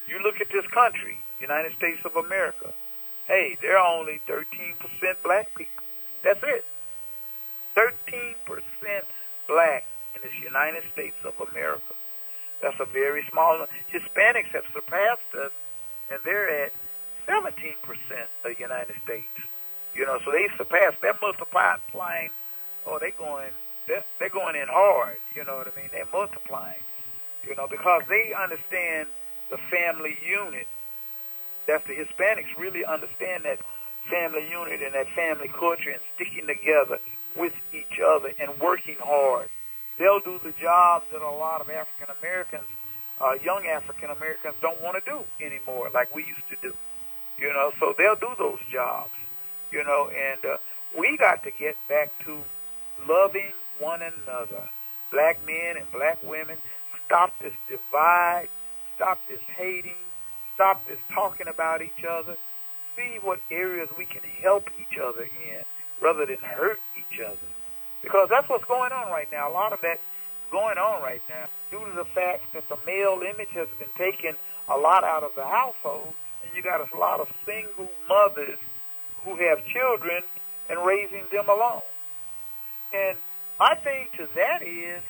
[0.08, 2.72] you look at this country, United States of America,
[3.26, 4.46] hey, there are only 13%
[5.22, 5.84] black people.
[6.22, 6.64] That's it.
[7.76, 8.34] 13%
[9.46, 11.94] black in the United States of America.
[12.60, 13.72] That's a very small number.
[13.92, 15.52] Hispanics have surpassed us,
[16.10, 16.72] and they're at
[17.26, 19.28] 17% of the United States.
[19.94, 21.00] You know, so they surpassed.
[21.00, 22.30] They're multiplying.
[22.86, 23.50] Oh, they're going.
[23.86, 25.18] They're, they're going in hard.
[25.34, 25.90] You know what I mean?
[25.92, 26.80] They're multiplying.
[27.46, 29.08] You know, because they understand
[29.50, 30.66] the family unit.
[31.68, 33.58] That's the Hispanics really understand that
[34.08, 36.98] family unit and that family culture and sticking together
[37.36, 39.50] with each other and working hard.
[39.98, 42.64] They'll do the jobs that a lot of African Americans,
[43.20, 46.74] uh, young African Americans, don't want to do anymore, like we used to do.
[47.38, 49.12] You know, so they'll do those jobs.
[49.70, 50.56] You know, and uh,
[50.98, 52.38] we got to get back to
[53.06, 54.70] loving one another,
[55.10, 56.56] black men and black women.
[57.04, 58.48] Stop this divide.
[58.96, 59.94] Stop this hating.
[60.58, 62.36] Stop this talking about each other.
[62.96, 65.62] See what areas we can help each other in
[66.02, 67.36] rather than hurt each other.
[68.02, 69.48] Because that's what's going on right now.
[69.48, 70.00] A lot of that
[70.50, 74.34] going on right now due to the fact that the male image has been taken
[74.68, 78.58] a lot out of the household, and you got a lot of single mothers
[79.24, 80.24] who have children
[80.68, 81.82] and raising them alone.
[82.92, 83.16] And
[83.60, 85.02] my thing to that is,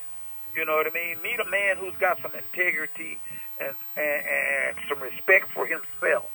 [0.55, 3.17] you know what I mean, meet a man who's got some integrity
[3.59, 6.29] and, and, some respect for himself.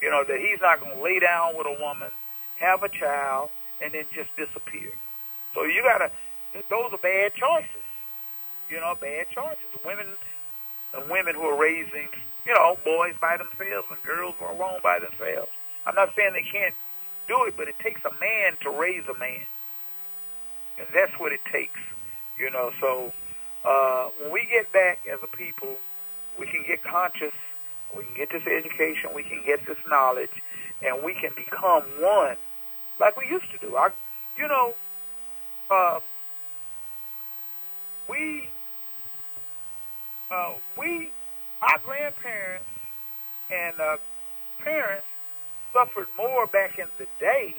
[0.00, 2.10] You know, that he's not going to lay down with a woman,
[2.56, 3.50] have a child,
[3.80, 4.90] and then just disappear.
[5.54, 6.10] So you got to,
[6.68, 7.68] those are bad choices.
[8.70, 9.58] You know, bad choices.
[9.84, 10.06] Women,
[10.94, 12.08] and women who are raising,
[12.46, 15.50] you know, boys by themselves and girls are alone by themselves.
[15.86, 16.74] I'm not saying they can't
[17.28, 19.42] do it, but it takes a man to raise a man.
[20.78, 21.80] And that's what it takes,
[22.38, 22.72] you know.
[22.80, 23.12] So
[23.64, 25.76] uh, when we get back as a people,
[26.38, 27.34] we can get conscious,
[27.96, 30.30] we can get this education, we can get this knowledge,
[30.84, 32.36] and we can become one
[32.98, 33.76] like we used to do.
[33.76, 33.90] I,
[34.36, 34.74] you know,
[35.70, 36.00] uh,
[38.08, 38.48] we,
[40.30, 41.10] uh, we,
[41.60, 42.66] our grandparents
[43.50, 43.96] and uh,
[44.58, 45.06] parents
[45.72, 47.54] suffered more back in the day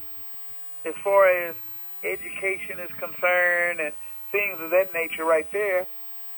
[0.86, 1.56] as far as
[2.04, 3.94] education is concerned and
[4.32, 5.88] things of that nature right there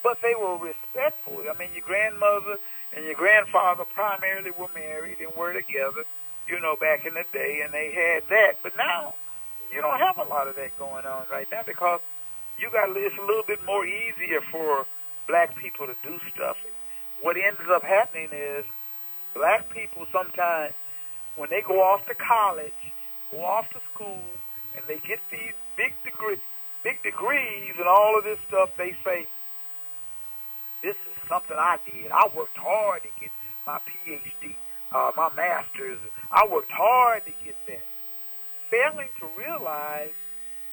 [0.05, 1.41] but they were respectful.
[1.49, 2.59] I mean, your grandmother
[2.95, 6.03] and your grandfather primarily were married and were together,
[6.47, 8.57] you know, back in the day, and they had that.
[8.61, 9.15] But now,
[9.73, 12.01] you don't have a lot of that going on right now because
[12.59, 14.85] you got it's a little bit more easier for
[15.27, 16.57] black people to do stuff.
[17.19, 18.63] What ends up happening is
[19.33, 20.75] black people sometimes
[21.35, 22.93] when they go off to college,
[23.31, 24.21] go off to school,
[24.75, 26.37] and they get these big degree,
[26.83, 29.25] big degrees and all of this stuff, they say,
[30.85, 32.11] "This is something I did.
[32.11, 33.31] I worked hard to get
[33.65, 34.55] my PhD,
[34.91, 35.97] uh, my master's.
[36.31, 37.85] I worked hard to get that."
[38.69, 40.13] Failing to realize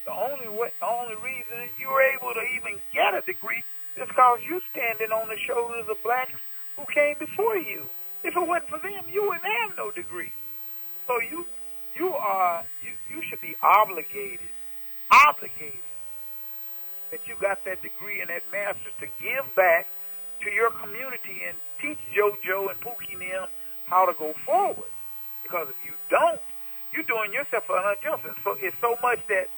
[0.04, 3.62] the only way, the only reason you were able to even get a degree
[3.96, 6.40] is because you standing on the shoulders of blacks
[6.76, 7.88] who came before you.
[8.22, 10.32] If it wasn't for them, you wouldn't have no degree.
[11.06, 11.46] So you
[11.96, 14.40] you are you, you should be obligated,
[15.10, 15.80] obligated
[17.10, 19.86] that you got that degree and that master's to give back
[20.45, 23.49] to your community and teach JoJo and Pookie and them
[23.86, 24.90] how to go forward.
[25.43, 26.40] Because if you don't,
[26.93, 28.36] you're doing yourself an injustice.
[28.45, 29.49] So it's so much that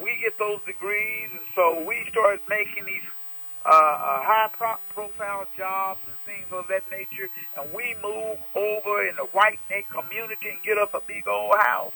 [0.00, 3.02] we get those degrees, and so we start making these
[3.64, 4.76] uh, uh, high pro-
[5.56, 7.28] jobs and things of that nature,
[7.58, 11.54] and we move over in the white neck community and get us a big old
[11.58, 11.92] house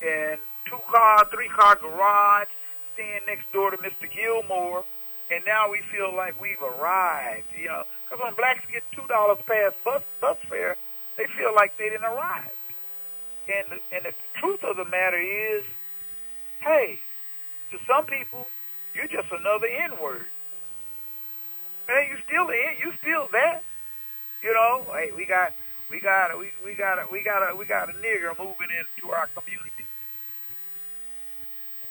[0.00, 2.48] and two car, three car garage,
[2.94, 4.10] staying next door to Mr.
[4.10, 4.84] Gilmore,
[5.32, 7.48] and now we feel like we've arrived.
[7.58, 10.76] You know, because when blacks get two dollars past bus bus fare,
[11.16, 12.52] they feel like they didn't arrive.
[13.52, 15.64] And the, and the truth of the matter is,
[16.60, 17.00] hey,
[17.72, 18.46] to some people,
[18.94, 20.26] you're just another N word.
[21.88, 23.62] Man, you still in, you still that.
[24.42, 25.54] You know, hey, we got,
[25.90, 29.28] we got, we we got, we got a, we got a nigger moving into our
[29.28, 29.84] community,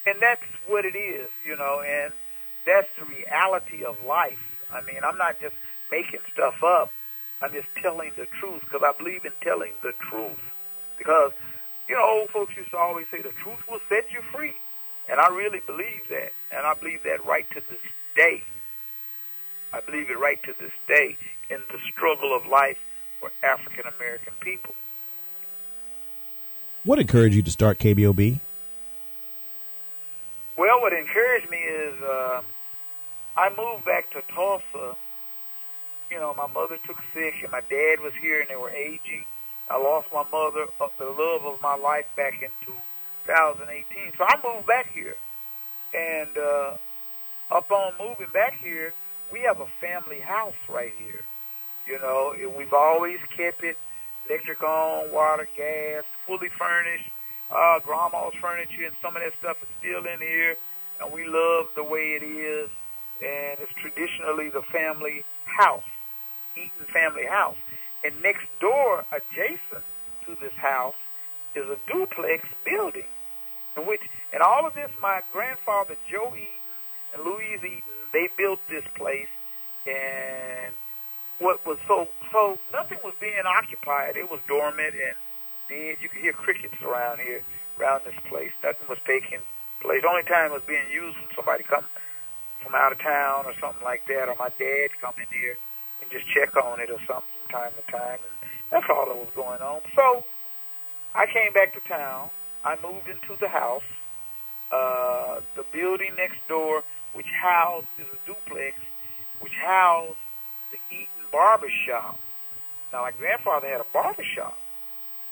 [0.05, 1.29] and that's what it is.
[1.45, 2.13] You know, and
[2.65, 4.65] that's the reality of life.
[4.71, 5.55] I mean, I'm not just
[5.89, 6.91] making stuff up.
[7.41, 10.39] I'm just telling the truth because I believe in telling the truth.
[10.97, 11.31] Because,
[11.89, 14.53] you know, old folks used to always say the truth will set you free.
[15.09, 16.31] And I really believe that.
[16.51, 17.81] And I believe that right to this
[18.15, 18.43] day.
[19.73, 21.17] I believe it right to this day
[21.49, 22.79] in the struggle of life
[23.19, 24.75] for African American people.
[26.83, 28.39] What encouraged you to start KBOB?
[30.61, 32.43] Well, what encouraged me is uh,
[33.35, 34.95] I moved back to Tulsa.
[36.11, 39.25] You know, my mother took sick, and my dad was here, and they were aging.
[39.71, 42.49] I lost my mother, uh, the love of my life, back in
[43.25, 44.13] 2018.
[44.15, 45.15] So I moved back here,
[45.95, 46.77] and uh,
[47.49, 48.93] upon moving back here,
[49.31, 51.21] we have a family house right here.
[51.87, 53.79] You know, and we've always kept it
[54.29, 57.09] electric on, water, gas, fully furnished.
[57.51, 60.55] Uh, grandma's furniture and some of that stuff is still in here,
[61.01, 62.69] and we love the way it is.
[63.21, 65.83] And it's traditionally the family house,
[66.55, 67.57] Eaton family house.
[68.03, 69.83] And next door, adjacent
[70.25, 70.95] to this house,
[71.53, 73.05] is a duplex building,
[73.77, 74.01] in which,
[74.33, 76.47] and all of this, my grandfather Joe Eaton
[77.13, 77.81] and Louise Eaton,
[78.11, 79.27] they built this place,
[79.85, 80.73] and
[81.39, 84.15] what was so so nothing was being occupied.
[84.15, 85.15] It was dormant and
[85.71, 85.97] dead.
[86.01, 87.41] You could hear crickets around here,
[87.79, 88.51] around this place.
[88.61, 89.39] Nothing was taking
[89.79, 90.01] place.
[90.01, 91.85] The only time was being used when somebody come
[92.59, 95.57] from out of town or something like that, or my dad come in here
[96.01, 98.19] and just check on it or something from time to time.
[98.19, 99.79] And that's all that was going on.
[99.95, 100.23] So
[101.15, 102.29] I came back to town.
[102.63, 103.87] I moved into the house.
[104.71, 108.77] Uh, the building next door, which housed is a duplex,
[109.39, 110.15] which housed
[110.71, 112.19] the Eaton Barber Shop.
[112.93, 114.57] Now, my grandfather had a barber shop.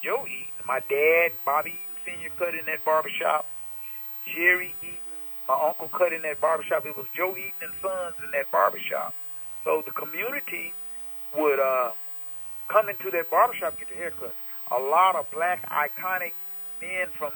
[0.04, 1.72] Joe Eaton, my dad, Bobby
[2.06, 2.30] Eaton Sr.
[2.38, 3.48] cut in that barber shop.
[4.26, 4.98] Jerry Eaton,
[5.48, 6.86] my uncle cut in that barber shop.
[6.86, 9.14] It was Joe Eaton and Sons in that barber shop.
[9.64, 10.74] So the community
[11.38, 11.92] would uh,
[12.68, 14.32] come into that barber shop get their haircuts.
[14.72, 16.34] A lot of black iconic
[16.82, 17.32] men from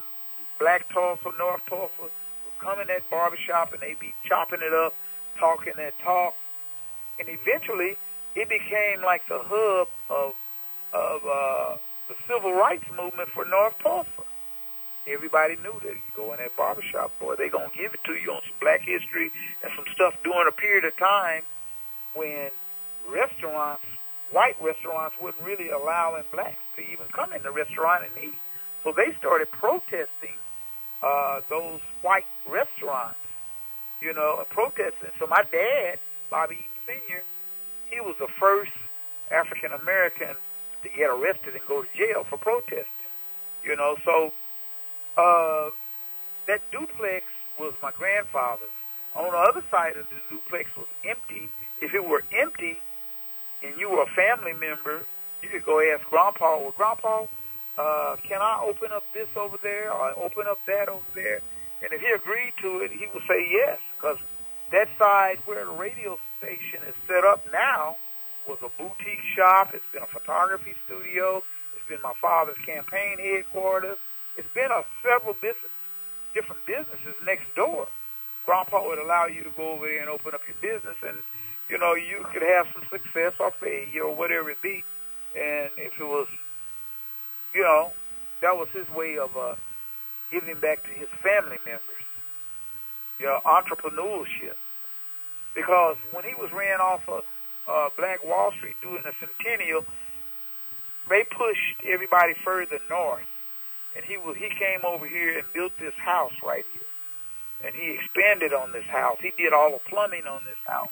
[0.60, 2.12] Black Tulsa, North Tulsa, would
[2.60, 4.96] come in that barber shop and they'd be chopping it up,
[5.38, 6.36] talking that talk.
[7.20, 7.98] And eventually,
[8.36, 10.36] it became like the hub of
[10.94, 14.10] of uh, the civil rights movement for North Tulsa.
[15.06, 18.32] Everybody knew that you go in that barbershop, boy, they gonna give it to you
[18.32, 19.32] on some black history
[19.62, 21.44] and some stuff during a period of time
[22.14, 22.50] when
[23.10, 23.84] restaurants,
[24.32, 28.38] white restaurants, wouldn't really allow in blacks to even come in the restaurant and eat.
[28.84, 30.36] So they started protesting
[31.02, 33.20] uh, those white restaurants,
[34.02, 35.10] you know, protesting.
[35.20, 36.00] So my dad,
[36.30, 37.24] Bobby Senior,
[37.90, 38.72] he was the first
[39.32, 40.36] African American
[40.90, 42.86] get arrested and go to jail for protesting.
[43.64, 44.32] You know, so
[45.18, 45.70] uh,
[46.48, 47.26] that duplex
[47.58, 48.70] was my grandfather's
[49.16, 51.50] on the other side of the duplex was empty.
[51.82, 52.80] If it were empty
[53.62, 55.06] and you were a family member,
[55.42, 57.26] you could go ask Grandpa, well, Grandpa,
[57.78, 61.40] uh, can I open up this over there or open up that over there?
[61.82, 64.18] And if he agreed to it, he would say yes, because
[64.72, 67.98] that side where the radio station is set up now
[68.48, 69.74] was a boutique shop.
[69.74, 71.44] It's been a photography studio.
[71.76, 73.98] It's been my father's campaign headquarters.
[74.38, 75.72] It's been a several business,
[76.34, 77.88] different businesses next door.
[78.46, 81.18] Grandpa would allow you to go over there and open up your business, and
[81.70, 84.84] you know you could have some success or failure or whatever it be.
[85.36, 86.28] And if it was,
[87.54, 87.94] you know,
[88.42, 89.56] that was his way of uh,
[90.32, 91.82] giving back to his family members.
[93.20, 94.56] You know, entrepreneurship.
[95.56, 97.24] Because when he was ran off of
[97.68, 99.86] uh, Black Wall Street doing the centennial,
[101.10, 103.30] they pushed everybody further north,
[103.96, 106.84] and he was he came over here and built this house right here
[107.64, 109.18] and he expanded on this house.
[109.22, 110.90] He did all the plumbing on this house.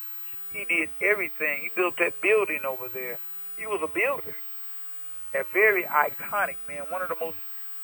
[0.53, 1.59] He did everything.
[1.61, 3.17] He built that building over there.
[3.57, 4.35] He was a builder.
[5.33, 7.37] A very iconic man, one of the most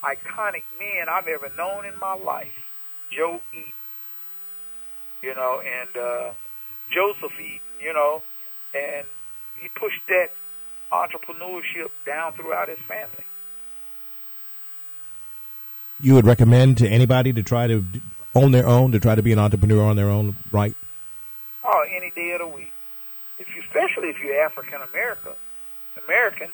[0.04, 2.66] iconic men I've ever known in my life,
[3.10, 3.72] Joe Eaton.
[5.22, 6.32] You know, and uh,
[6.90, 8.22] Joseph Eaton, you know,
[8.78, 9.06] and
[9.60, 10.30] he pushed that
[10.92, 13.26] entrepreneurship down throughout his family.
[16.00, 17.84] You would recommend to anybody to try to
[18.36, 20.76] own their own to try to be an entrepreneur on their own, right?
[21.64, 22.72] Oh, any day of the week.
[23.40, 25.34] If you, especially if you're African American,
[26.06, 26.50] American,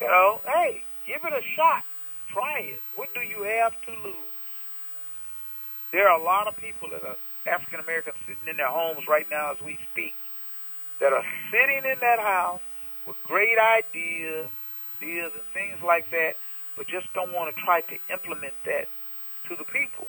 [0.00, 1.84] you know, hey, give it a shot.
[2.28, 2.82] Try it.
[2.94, 4.14] What do you have to lose?
[5.92, 9.26] There are a lot of people that are African Americans sitting in their homes right
[9.30, 10.14] now as we speak
[11.00, 12.60] that are sitting in that house
[13.06, 14.46] with great ideas,
[14.98, 16.36] ideas and things like that,
[16.76, 18.86] but just don't want to try to implement that
[19.48, 20.06] to the people.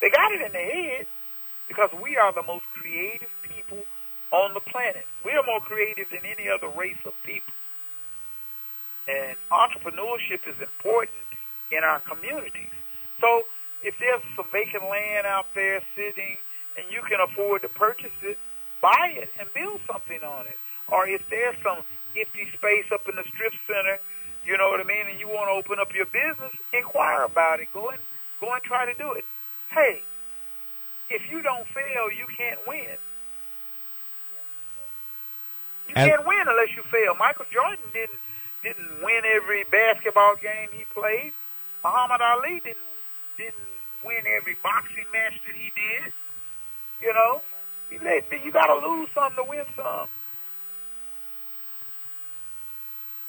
[0.00, 1.06] They got it in their head
[1.68, 3.78] because we are the most creative people
[4.30, 5.06] on the planet.
[5.24, 7.52] We are more creative than any other race of people.
[9.08, 11.16] And entrepreneurship is important
[11.70, 12.70] in our communities.
[13.20, 13.44] So
[13.82, 16.36] if there's some vacant land out there sitting
[16.76, 18.38] and you can afford to purchase it,
[18.80, 20.58] buy it and build something on it.
[20.88, 21.78] Or if there's some
[22.16, 23.98] empty space up in the strip center,
[24.44, 27.60] you know what I mean, and you want to open up your business, inquire about
[27.60, 27.68] it.
[27.72, 28.00] Go and
[28.40, 29.24] go and try to do it
[29.70, 30.02] hey,
[31.08, 32.98] if you don't fail, you can't win.
[35.88, 37.14] You and can't win unless you fail.
[37.14, 38.18] Michael Jordan didn't
[38.62, 41.32] didn't win every basketball game he played.
[41.82, 42.76] Muhammad Ali didn't
[43.36, 43.54] didn't
[44.04, 46.12] win every boxing match that he did.
[47.00, 47.40] You know,
[47.90, 50.08] you got to lose some to win some.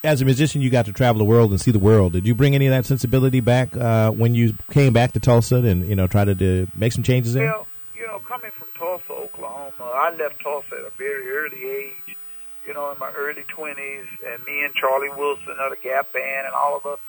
[0.04, 2.14] as a musician, you got to travel the world and see the world.
[2.14, 5.58] Did you bring any of that sensibility back uh, when you came back to Tulsa
[5.58, 7.46] and you know try to, to make some changes there?
[7.46, 12.18] Well, you know, coming from Tulsa, Oklahoma, I left Tulsa at a very early age.
[12.66, 16.48] You know, in my early twenties, and me and Charlie Wilson of the Gap Band
[16.48, 17.00] and all of us,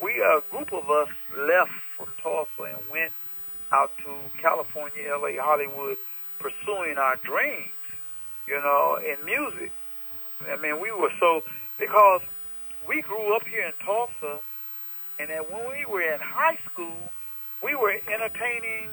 [0.00, 3.12] we a group of us left from Tulsa and went
[3.72, 5.96] out to California, L.A., Hollywood,
[6.40, 7.70] pursuing our dreams.
[8.46, 9.70] You know, in music.
[10.50, 11.44] I mean, we were so
[11.78, 12.22] because
[12.88, 14.40] we grew up here in Tulsa,
[15.20, 16.96] and that when we were in high school,
[17.62, 18.88] we were entertaining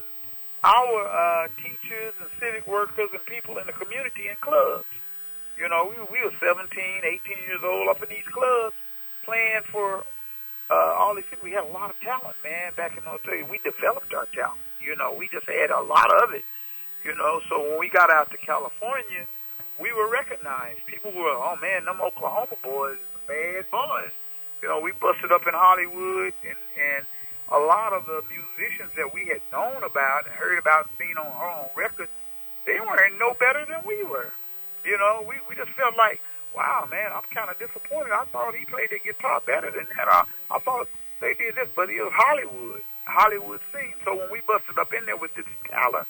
[0.64, 4.86] our uh, teachers and civic workers and people in the community in clubs.
[5.58, 6.70] You know, we, we were 17,
[7.04, 8.76] 18 years old up in these clubs
[9.24, 10.04] playing for
[10.70, 11.46] uh, all these people.
[11.46, 13.46] We had a lot of talent, man, back in those days.
[13.50, 14.62] We developed our talent.
[14.82, 16.46] You know, we just had a lot of it.
[17.08, 19.24] You know, so when we got out to California,
[19.80, 20.86] we were recognized.
[20.86, 22.98] People were, oh man, them Oklahoma boys
[23.28, 24.12] bad boys.
[24.62, 27.06] You know, we busted up in Hollywood, and and
[27.52, 31.28] a lot of the musicians that we had known about and heard about, seen on
[31.28, 32.12] on records,
[32.66, 34.34] they weren't no better than we were.
[34.84, 36.22] You know, we we just felt like,
[36.56, 38.12] wow, man, I'm kind of disappointed.
[38.12, 40.08] I thought he played the guitar better than that.
[40.08, 40.90] I, I thought
[41.22, 43.94] they did this, but it was Hollywood, Hollywood scene.
[44.04, 46.08] So when we busted up in there with this talent,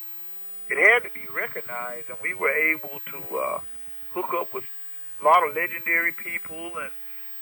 [0.70, 3.60] it had to be recognized, and we were able to uh,
[4.12, 4.64] hook up with
[5.20, 6.90] a lot of legendary people and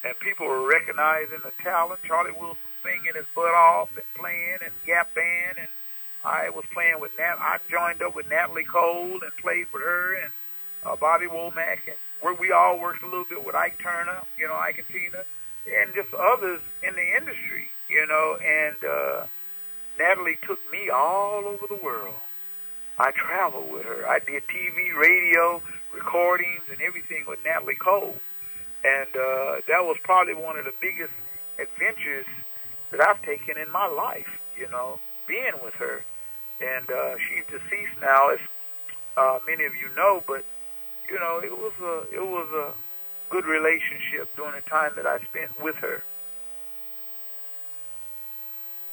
[0.04, 2.00] and people were recognizing the talent.
[2.04, 5.68] Charlie Wilson singing his butt off and playing, and Gap Band, and
[6.24, 7.36] I was playing with Nat.
[7.40, 10.32] I joined up with Natalie Cole and played with her, and
[10.84, 14.46] uh, Bobby Womack, and where we all worked a little bit with Ike Turner, you
[14.46, 15.24] know, Ike and Tina,
[15.76, 18.36] and just others in the industry, you know.
[18.36, 19.26] And uh,
[19.98, 22.14] Natalie took me all over the world.
[22.98, 24.06] I traveled with her.
[24.08, 25.62] I did TV, radio,
[25.94, 28.16] recordings, and everything with Natalie Cole
[28.86, 31.12] and uh, that was probably one of the biggest
[31.58, 32.26] adventures
[32.90, 34.40] that I've taken in my life.
[34.56, 36.04] You know, being with her,
[36.60, 38.28] and uh, she's deceased now.
[38.28, 38.42] It's
[39.16, 40.44] uh, many of you know, but
[41.08, 42.74] you know, it was a it was a
[43.28, 46.02] good relationship during the time that I spent with her.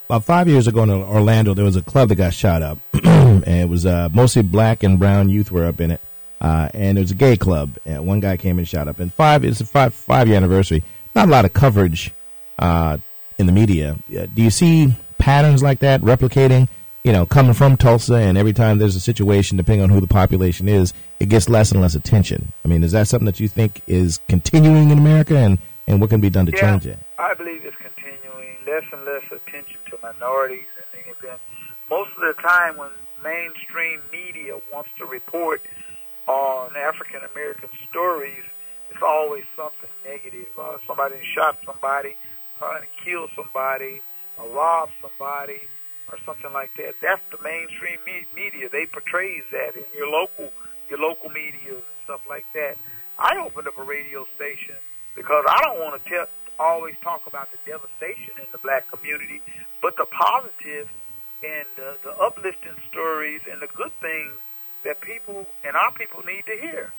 [0.09, 2.77] About five years ago in Orlando, there was a club that got shot up,
[3.45, 6.01] and it was uh, mostly black and brown youth were up in it,
[6.41, 7.77] uh, and it was a gay club.
[7.85, 8.99] And one guy came and shot up.
[8.99, 10.83] And five, it's a five five year anniversary.
[11.15, 12.11] Not a lot of coverage
[12.59, 12.97] uh,
[13.37, 13.97] in the media.
[14.09, 16.67] Uh, do you see patterns like that replicating?
[17.03, 20.07] You know, coming from Tulsa, and every time there's a situation, depending on who the
[20.07, 22.53] population is, it gets less and less attention.
[22.63, 26.09] I mean, is that something that you think is continuing in America, and, and what
[26.11, 26.97] can be done to yeah, change it?
[27.19, 28.55] I believe it's continuing.
[28.65, 30.63] Less and less attention to minorities,
[30.95, 31.37] and then
[31.89, 32.89] most of the time when
[33.23, 35.61] mainstream media wants to report
[36.27, 38.43] on African American stories,
[38.89, 40.47] it's always something negative.
[40.57, 42.15] Uh, somebody shot somebody,
[42.59, 44.01] trying to kill somebody,
[44.37, 45.61] or rob somebody,
[46.11, 46.95] or something like that.
[47.01, 48.69] That's the mainstream me- media.
[48.69, 50.51] They portrays that in your local
[50.89, 52.77] your local media and stuff like that.
[53.17, 54.75] I opened up a radio station
[55.15, 56.27] because I don't want to tell
[56.59, 59.41] always talk about the devastation in the black community,
[59.81, 60.89] but the positive
[61.43, 64.33] and the, the uplifting stories and the good things
[64.83, 66.93] that people and our people need to hear.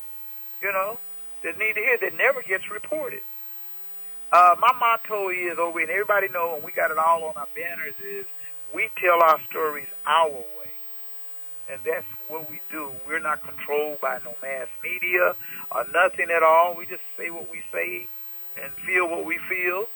[0.62, 0.98] You know,
[1.42, 3.20] that need to hear that never gets reported.
[4.32, 7.48] Uh, my motto is over, and everybody know, and we got it all on our
[7.54, 8.26] banners, is
[8.74, 10.42] we tell our stories our way.
[11.70, 12.90] And that's what we do.
[13.06, 15.34] We're not controlled by no mass media
[15.70, 16.74] or nothing at all.
[16.76, 18.08] We just say what we say
[18.60, 19.88] and feel what we feel.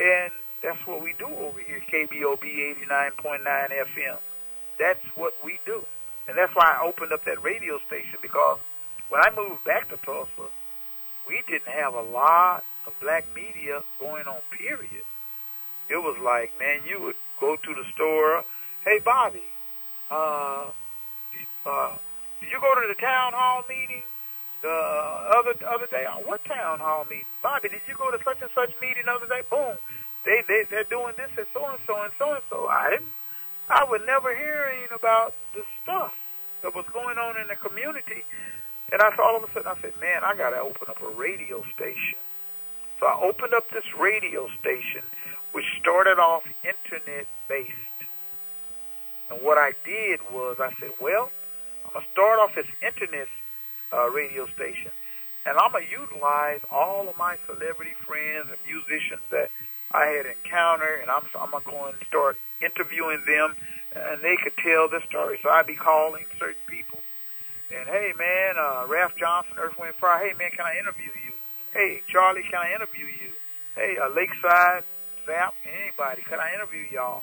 [0.00, 0.32] And
[0.62, 4.18] that's what we do over here, KBOB 89.9 FM.
[4.78, 5.84] That's what we do.
[6.28, 8.58] And that's why I opened up that radio station because
[9.08, 10.48] when I moved back to Tulsa,
[11.26, 15.02] we didn't have a lot of black media going on, period.
[15.88, 18.44] It was like, man, you would go to the store,
[18.84, 19.42] hey, Bobby,
[20.10, 20.66] uh,
[21.66, 21.96] uh,
[22.40, 24.02] did you go to the town hall meeting
[24.62, 26.06] the other other day?
[26.24, 27.26] What town hall meeting?
[27.42, 29.42] Bobby, did you go to such and such meeting the other day?
[29.50, 29.76] Boom,
[30.24, 32.68] they they they're doing this and so and so and so and so.
[32.68, 33.12] I didn't.
[33.68, 36.14] I would never hearing about the stuff
[36.62, 38.24] that was going on in the community.
[38.92, 41.00] And I saw all of a sudden, I said, man, I got to open up
[41.02, 42.18] a radio station.
[43.00, 45.02] So I opened up this radio station,
[45.52, 47.72] which started off internet based.
[49.30, 51.30] And what I did was I said, well,
[51.86, 53.28] I'm to start off this internet
[53.92, 54.90] uh, radio station,
[55.46, 59.50] and I'm to utilize all of my celebrity friends and musicians that
[59.94, 63.54] I had encountered, and I'm, I'm going to start interviewing them,
[63.94, 65.38] and they could tell their story.
[65.42, 66.98] So I'd be calling certain people,
[67.74, 71.32] and hey, man, uh, Ralph Johnson, Earth, Wind, Fire, hey, man, can I interview you?
[71.72, 73.32] Hey, Charlie, can I interview you?
[73.74, 74.84] Hey, uh, Lakeside,
[75.24, 77.22] Zap, anybody, can I interview y'all?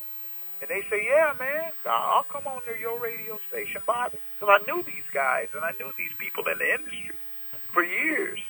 [0.60, 4.18] And they say, yeah, man, I'll come on to your radio station, Bobby.
[4.38, 7.14] Because I knew these guys and I knew these people in the industry
[7.72, 8.40] for years.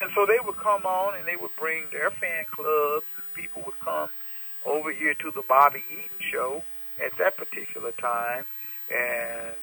[0.00, 3.06] And so they would come on and they would bring their fan clubs
[3.40, 4.08] people would come
[4.66, 6.62] over here to the Bobby Eaton show
[7.02, 8.44] at that particular time.
[8.90, 9.54] And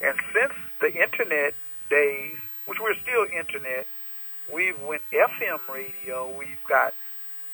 [0.00, 1.54] and since the internet
[1.90, 2.36] days,
[2.66, 3.86] which we're still internet,
[4.52, 6.30] we've went FM radio.
[6.38, 6.94] We've got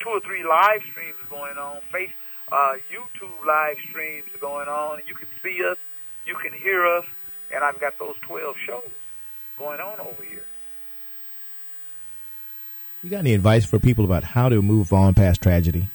[0.00, 1.80] two or three live streams going on.
[1.90, 2.12] Face
[2.52, 5.00] uh, YouTube live streams going on.
[5.06, 5.78] You can see us,
[6.26, 7.06] you can hear us,
[7.54, 8.90] and I've got those 12 shows
[9.58, 10.44] going on over here.
[13.04, 15.88] You got any advice for people about how to move on past tragedy?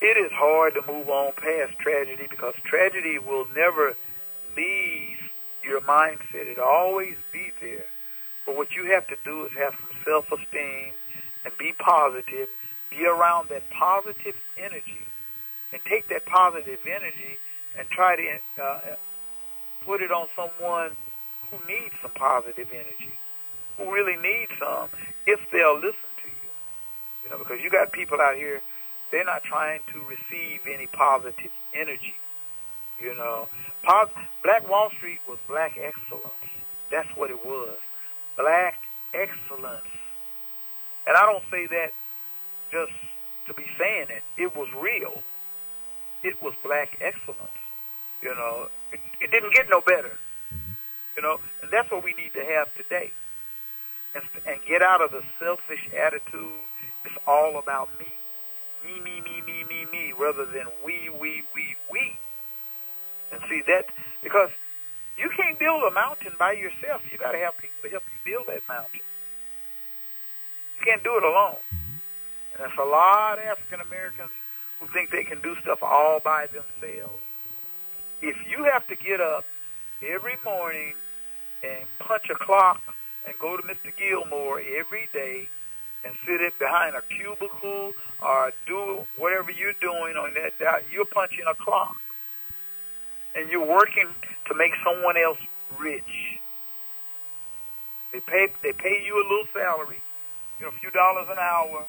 [0.00, 3.94] It is hard to move on past tragedy because tragedy will never
[4.56, 5.30] leave
[5.62, 6.46] your mindset.
[6.46, 7.84] It'll always be there.
[8.46, 10.92] But what you have to do is have some self-esteem
[11.44, 12.48] and be positive
[12.90, 15.00] be around that positive energy
[15.72, 17.38] and take that positive energy
[17.78, 18.80] and try to uh,
[19.84, 20.90] put it on someone
[21.50, 23.17] who needs some positive energy,
[23.78, 24.88] who really needs some,
[25.26, 26.50] if they'll listen to you.
[27.24, 28.60] You know, because you got people out here,
[29.10, 32.16] they're not trying to receive any positive energy.
[33.00, 33.48] You know,
[33.82, 34.10] Pos-
[34.42, 36.34] Black Wall Street was black excellence.
[36.90, 37.78] That's what it was.
[38.36, 38.80] Black
[39.14, 39.86] excellence.
[41.06, 41.92] And I don't say that
[42.70, 42.92] just
[43.46, 44.22] to be saying it.
[44.36, 45.22] It was real.
[46.22, 47.40] It was black excellence.
[48.20, 50.18] You know, it, it didn't get no better.
[51.16, 53.12] You know, and that's what we need to have today.
[54.18, 56.50] And, and get out of the selfish attitude.
[57.04, 58.06] It's all about me.
[58.84, 62.16] Me, me, me, me, me, me, rather than we, we, we, we.
[63.30, 63.86] And see that,
[64.22, 64.50] because
[65.16, 67.02] you can't build a mountain by yourself.
[67.12, 69.00] You got to have people to help you build that mountain.
[70.78, 71.56] You can't do it alone.
[72.54, 74.30] And there's a lot of African Americans
[74.80, 77.22] who think they can do stuff all by themselves.
[78.22, 79.44] If you have to get up
[80.02, 80.94] every morning
[81.62, 82.80] and punch a clock
[83.28, 83.94] and go to Mr.
[83.96, 85.48] Gilmore every day
[86.04, 87.92] and sit it behind a cubicle
[88.22, 92.00] or do whatever you're doing on that, that you're punching a clock
[93.34, 94.08] and you're working
[94.46, 95.38] to make someone else
[95.78, 96.38] rich.
[98.12, 100.00] They pay they pay you a little salary,
[100.58, 101.84] you know, a few dollars an hour,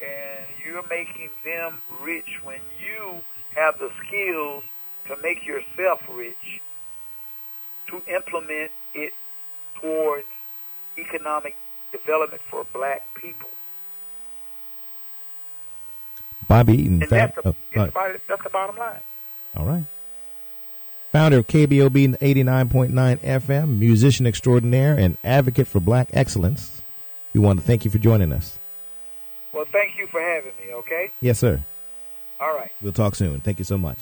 [0.00, 3.20] and you're making them rich when you
[3.54, 4.64] have the skills
[5.08, 6.62] to make yourself rich,
[7.88, 9.12] to implement it
[9.80, 10.26] towards
[10.98, 11.56] economic
[11.92, 13.48] development for black people.
[16.46, 19.00] Bobby Eaton, And that's, the, uh, uh, that's the bottom line.
[19.56, 19.84] all right.
[21.12, 26.82] Founder of KBOB 89.9 FM, musician extraordinaire, and advocate for black excellence.
[27.32, 28.58] We want to thank you for joining us.
[29.52, 31.10] Well, thank you for having me, okay?
[31.20, 31.62] Yes, sir.
[32.40, 32.70] All right.
[32.82, 33.40] We'll talk soon.
[33.40, 33.98] Thank you so much.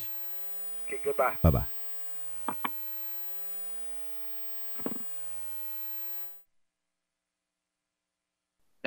[0.87, 1.35] Okay, goodbye.
[1.41, 1.76] Bye bye.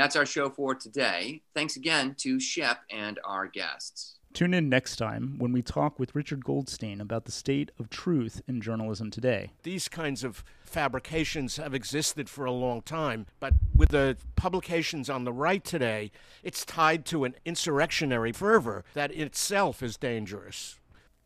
[0.00, 1.42] That's our show for today.
[1.54, 4.16] Thanks again to Shep and our guests.
[4.32, 8.40] Tune in next time when we talk with Richard Goldstein about the state of truth
[8.48, 9.50] in journalism today.
[9.62, 15.24] These kinds of fabrications have existed for a long time, but with the publications on
[15.24, 16.12] the right today,
[16.42, 20.78] it's tied to an insurrectionary fervor that itself is dangerous.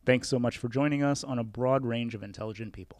[0.05, 2.99] Thanks so much for joining us on a broad range of intelligent people.